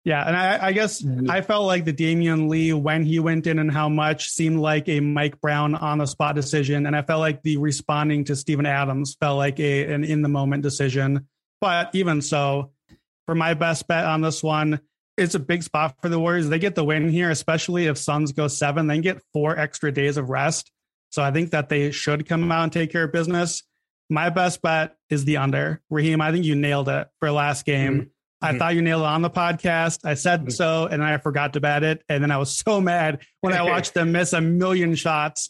Yeah, 0.03 0.27
and 0.27 0.35
I, 0.35 0.67
I 0.67 0.71
guess 0.71 1.01
mm-hmm. 1.01 1.29
I 1.29 1.41
felt 1.41 1.67
like 1.67 1.85
the 1.85 1.93
Damion 1.93 2.49
Lee 2.49 2.73
when 2.73 3.05
he 3.05 3.19
went 3.19 3.45
in 3.45 3.59
and 3.59 3.71
how 3.71 3.87
much 3.87 4.29
seemed 4.29 4.59
like 4.59 4.89
a 4.89 4.99
Mike 4.99 5.39
Brown 5.41 5.75
on 5.75 5.99
the 5.99 6.07
spot 6.07 6.33
decision, 6.33 6.87
and 6.87 6.95
I 6.95 7.03
felt 7.03 7.19
like 7.19 7.43
the 7.43 7.57
responding 7.57 8.23
to 8.25 8.35
Steven 8.35 8.65
Adams 8.65 9.15
felt 9.19 9.37
like 9.37 9.59
a 9.59 9.93
an 9.93 10.03
in 10.03 10.23
the 10.23 10.27
moment 10.27 10.63
decision. 10.63 11.27
But 11.59 11.91
even 11.93 12.23
so, 12.23 12.71
for 13.27 13.35
my 13.35 13.53
best 13.53 13.87
bet 13.87 14.05
on 14.05 14.21
this 14.21 14.41
one, 14.41 14.79
it's 15.21 15.35
a 15.35 15.39
big 15.39 15.63
spot 15.63 15.95
for 16.01 16.09
the 16.09 16.19
Warriors. 16.19 16.49
They 16.49 16.59
get 16.59 16.75
the 16.75 16.83
win 16.83 17.09
here, 17.09 17.29
especially 17.29 17.85
if 17.87 17.97
Suns 17.97 18.31
go 18.31 18.47
seven, 18.47 18.87
they 18.87 18.99
get 18.99 19.21
four 19.33 19.57
extra 19.57 19.91
days 19.91 20.17
of 20.17 20.29
rest. 20.29 20.71
So 21.11 21.21
I 21.21 21.31
think 21.31 21.51
that 21.51 21.69
they 21.69 21.91
should 21.91 22.27
come 22.27 22.51
out 22.51 22.63
and 22.63 22.71
take 22.71 22.91
care 22.91 23.03
of 23.03 23.11
business. 23.11 23.63
My 24.09 24.29
best 24.29 24.61
bet 24.61 24.95
is 25.09 25.23
the 25.25 25.37
under. 25.37 25.81
Raheem, 25.89 26.21
I 26.21 26.31
think 26.31 26.45
you 26.45 26.55
nailed 26.55 26.89
it 26.89 27.07
for 27.19 27.31
last 27.31 27.65
game. 27.65 28.11
I 28.41 28.53
Mhm. 28.53 28.57
thought 28.59 28.75
you 28.75 28.81
nailed 28.81 29.03
it 29.03 29.05
on 29.07 29.21
the 29.21 29.29
podcast. 29.29 29.99
I 30.03 30.15
said 30.15 30.45
Mhm. 30.45 30.51
so, 30.51 30.87
and 30.87 31.03
I 31.03 31.17
forgot 31.17 31.53
to 31.53 31.59
bet 31.61 31.83
it. 31.83 32.03
And 32.09 32.23
then 32.23 32.31
I 32.31 32.37
was 32.37 32.55
so 32.65 32.81
mad 32.81 33.19
when 33.41 33.53
I 33.53 33.61
watched 33.63 33.93
them 33.93 34.11
miss 34.11 34.33
a 34.33 34.41
million 34.41 34.95
shots. 34.95 35.49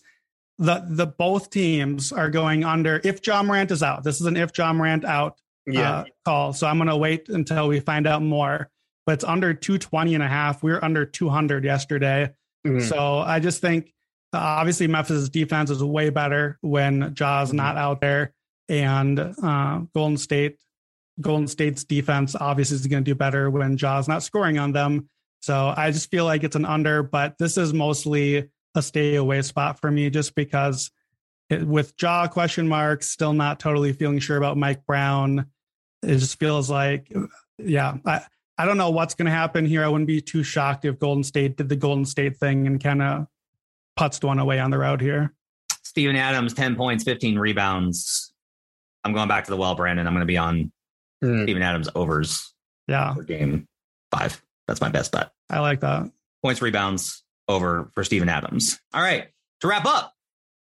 The 0.60 0.86
the 0.88 1.08
both 1.08 1.50
teams 1.50 2.12
are 2.12 2.30
going 2.30 2.64
under 2.64 3.02
if 3.04 3.26
Ja 3.26 3.42
Morant 3.42 3.72
is 3.72 3.82
out. 3.82 4.04
This 4.04 4.20
is 4.20 4.28
an 4.28 4.36
if 4.38 4.52
Ja 4.56 4.72
Morant 4.74 5.06
out 5.06 5.38
Yeah. 5.66 5.92
uh, 5.92 6.04
call. 6.26 6.54
So 6.54 6.68
I'm 6.68 6.78
going 6.78 6.90
to 6.90 6.98
wait 6.98 7.30
until 7.30 7.68
we 7.68 7.80
find 7.80 8.06
out 8.06 8.22
more. 8.22 8.70
But 9.06 9.14
it's 9.14 9.24
under 9.24 9.54
220 9.54 10.16
and 10.16 10.24
a 10.24 10.28
half. 10.28 10.62
We 10.64 10.72
were 10.72 10.84
under 10.84 11.06
200 11.06 11.64
yesterday. 11.64 12.32
Mhm. 12.66 12.82
So 12.88 13.20
I 13.20 13.40
just 13.40 13.62
think 13.62 13.92
uh, 14.34 14.38
obviously 14.38 14.88
Memphis' 14.88 15.30
defense 15.30 15.70
is 15.70 15.84
way 15.84 16.10
better 16.10 16.58
when 16.62 17.14
Ja's 17.14 17.54
not 17.54 17.78
out 17.78 18.02
there. 18.02 18.34
And 18.70 19.20
uh, 19.20 19.82
Golden 19.94 20.18
State, 20.18 20.58
Golden 21.20 21.48
State's 21.48 21.84
defense 21.84 22.36
obviously 22.36 22.76
is 22.76 22.88
going 22.88 23.04
to 23.04 23.12
do 23.12 23.16
better 23.16 23.50
when 23.50 23.76
Ja's 23.78 24.08
not 24.08 24.24
scoring 24.24 24.58
on 24.58 24.72
them. 24.72 25.10
So 25.42 25.74
I 25.76 25.92
just 25.92 26.10
feel 26.12 26.26
like 26.26 26.44
it's 26.44 26.56
an 26.56 26.66
under, 26.66 27.04
but 27.04 27.38
this 27.40 27.58
is 27.58 27.74
mostly 27.74 28.50
a 28.76 28.82
stay 28.82 29.16
away 29.16 29.42
spot 29.42 29.82
for 29.82 29.92
me 29.92 30.10
just 30.10 30.36
because 30.36 30.92
it, 31.50 31.68
with 31.68 31.94
Ja 32.02 32.28
question 32.28 32.68
marks, 32.68 33.10
still 33.10 33.34
not 33.34 33.60
totally 33.60 33.92
feeling 33.92 34.20
sure 34.20 34.38
about 34.38 34.56
Mike 34.58 34.86
Brown. 34.86 35.48
It 36.04 36.18
just 36.18 36.40
feels 36.40 36.70
like, 36.70 37.12
yeah, 37.58 37.98
I, 38.06 38.22
I 38.62 38.66
don't 38.66 38.78
know 38.78 38.92
what's 38.92 39.16
going 39.16 39.26
to 39.26 39.32
happen 39.32 39.66
here. 39.66 39.84
I 39.84 39.88
wouldn't 39.88 40.08
be 40.08 40.22
too 40.22 40.44
shocked 40.44 40.86
if 40.86 41.00
Golden 41.00 41.24
State 41.24 41.58
did 41.58 41.68
the 41.68 41.76
Golden 41.76 42.06
State 42.06 42.38
thing 42.38 42.68
and 42.68 42.80
kind 42.82 43.02
of 43.02 43.26
putzed 44.00 44.24
one 44.24 44.38
away 44.38 44.60
on 44.60 44.70
the 44.70 44.78
road 44.78 45.02
here. 45.02 45.34
Steven 45.82 46.16
Adams, 46.16 46.54
10 46.54 46.76
points, 46.76 47.04
15 47.04 47.40
rebounds. 47.40 48.32
I'm 49.04 49.14
going 49.14 49.28
back 49.28 49.46
to 49.46 49.50
the 49.52 49.58
well, 49.58 49.74
Brandon. 49.74 50.06
I'm 50.06 50.14
going 50.14 50.22
to 50.22 50.28
be 50.28 50.38
on 50.38 50.72
Mhm. 51.24 51.44
Steven 51.46 51.64
Adams 51.64 51.90
overs 51.96 52.54
Yeah, 52.88 53.16
for 53.16 53.24
game 53.24 53.68
five. 54.12 54.40
That's 54.68 54.80
my 54.80 54.90
best 54.90 55.12
bet. 55.12 55.32
I 55.50 55.60
like 55.60 55.80
that. 55.80 56.12
Points, 56.44 56.62
rebounds 56.62 57.24
over 57.48 57.90
for 57.96 58.04
Steven 58.04 58.30
Adams. 58.30 58.80
All 58.94 59.02
right. 59.02 59.28
To 59.62 59.68
wrap 59.68 59.86
up, 59.88 60.14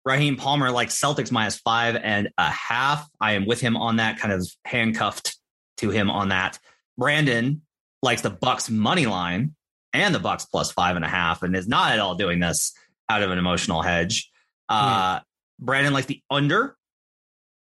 Raheem 0.04 0.37
Palmer 0.37 0.70
like 0.70 0.90
Celtics 0.90 1.32
minus 1.32 1.56
five 1.59 1.96
and 1.96 2.28
a 2.37 2.50
half. 2.50 3.09
I 3.22 3.32
am 3.32 3.46
with 3.46 3.62
him 3.62 3.74
on 3.78 3.96
that, 3.96 4.18
kind 4.18 4.35
of 4.35 4.46
handcuffed 4.66 5.38
to 5.78 5.88
him 5.88 6.11
on 6.11 6.28
that. 6.28 6.59
Brandon 6.98 7.62
likes 8.02 8.22
the 8.22 8.30
Bucks 8.30 8.70
money 8.70 9.06
line 9.06 9.54
and 9.92 10.14
the 10.14 10.18
Bucks 10.18 10.44
plus 10.44 10.72
five 10.72 10.96
and 10.96 11.04
a 11.04 11.09
half, 11.09 11.42
and 11.42 11.56
is 11.56 11.68
not 11.68 11.92
at 11.92 11.98
all 11.98 12.14
doing 12.14 12.40
this 12.40 12.72
out 13.09 13.22
of 13.22 13.30
an 13.30 13.38
emotional 13.38 13.82
hedge. 13.82 14.30
Uh, 14.68 15.20
Brandon 15.59 15.92
likes 15.92 16.06
the 16.06 16.22
under, 16.30 16.76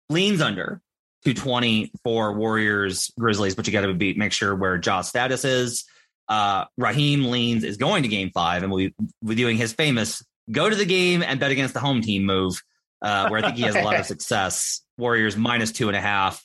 leans 0.08 0.40
under 0.40 0.80
220 1.24 1.92
for 2.02 2.32
Warriors 2.32 3.12
Grizzlies, 3.18 3.54
but 3.54 3.66
you 3.66 3.72
got 3.72 3.82
to 3.82 3.94
be 3.94 4.14
make 4.14 4.32
sure 4.32 4.54
where 4.54 4.78
Ja's 4.78 5.08
status 5.08 5.44
is. 5.44 5.84
Uh, 6.28 6.64
Raheem 6.78 7.26
leans 7.26 7.64
is 7.64 7.76
going 7.76 8.04
to 8.04 8.08
game 8.08 8.30
five, 8.32 8.62
and 8.62 8.72
we'll 8.72 8.88
be, 8.88 8.94
we'll 9.22 9.30
be 9.30 9.34
doing 9.34 9.56
his 9.56 9.72
famous 9.72 10.24
go 10.50 10.68
to 10.68 10.74
the 10.74 10.84
game 10.84 11.22
and 11.22 11.38
bet 11.38 11.50
against 11.50 11.74
the 11.74 11.80
home 11.80 12.00
team 12.00 12.24
move, 12.24 12.60
uh, 13.00 13.28
where 13.28 13.40
I 13.40 13.46
think 13.46 13.56
he 13.56 13.62
has 13.62 13.76
a 13.76 13.82
lot 13.82 13.98
of 13.98 14.06
success. 14.06 14.82
Warriors 14.98 15.36
minus 15.36 15.72
two 15.72 15.88
and 15.88 15.96
a 15.96 16.00
half. 16.00 16.44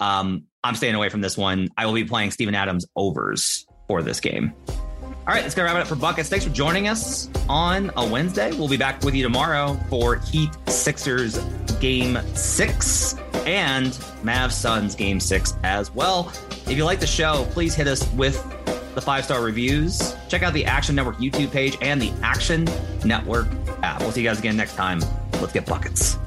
Um, 0.00 0.44
I'm 0.64 0.74
staying 0.74 0.94
away 0.94 1.08
from 1.08 1.20
this 1.20 1.36
one. 1.36 1.68
I 1.76 1.86
will 1.86 1.94
be 1.94 2.04
playing 2.04 2.30
Steven 2.30 2.54
Adams 2.54 2.86
overs 2.96 3.66
for 3.86 4.02
this 4.02 4.20
game. 4.20 4.52
All 4.68 5.34
right, 5.34 5.42
let's 5.42 5.54
go 5.54 5.62
wrap 5.62 5.76
it 5.76 5.82
up 5.82 5.86
for 5.86 5.94
Buckets. 5.94 6.28
Thanks 6.30 6.46
for 6.46 6.52
joining 6.52 6.88
us 6.88 7.28
on 7.48 7.90
a 7.96 8.06
Wednesday. 8.06 8.50
We'll 8.52 8.68
be 8.68 8.78
back 8.78 9.02
with 9.02 9.14
you 9.14 9.22
tomorrow 9.22 9.78
for 9.90 10.16
Heat 10.16 10.50
Sixers 10.66 11.38
Game 11.80 12.18
Six 12.34 13.14
and 13.44 13.88
Mavs 14.22 14.52
Suns 14.52 14.94
Game 14.94 15.20
Six 15.20 15.54
as 15.64 15.94
well. 15.94 16.32
If 16.66 16.72
you 16.72 16.84
like 16.84 17.00
the 17.00 17.06
show, 17.06 17.46
please 17.50 17.74
hit 17.74 17.86
us 17.86 18.10
with 18.14 18.42
the 18.94 19.02
five 19.02 19.24
star 19.24 19.42
reviews. 19.42 20.16
Check 20.28 20.42
out 20.42 20.54
the 20.54 20.64
Action 20.64 20.94
Network 20.94 21.18
YouTube 21.18 21.52
page 21.52 21.76
and 21.82 22.00
the 22.00 22.10
Action 22.22 22.66
Network 23.04 23.48
app. 23.82 24.00
We'll 24.00 24.12
see 24.12 24.22
you 24.22 24.28
guys 24.28 24.38
again 24.38 24.56
next 24.56 24.76
time. 24.76 25.00
Let's 25.34 25.52
get 25.52 25.66
buckets. 25.66 26.18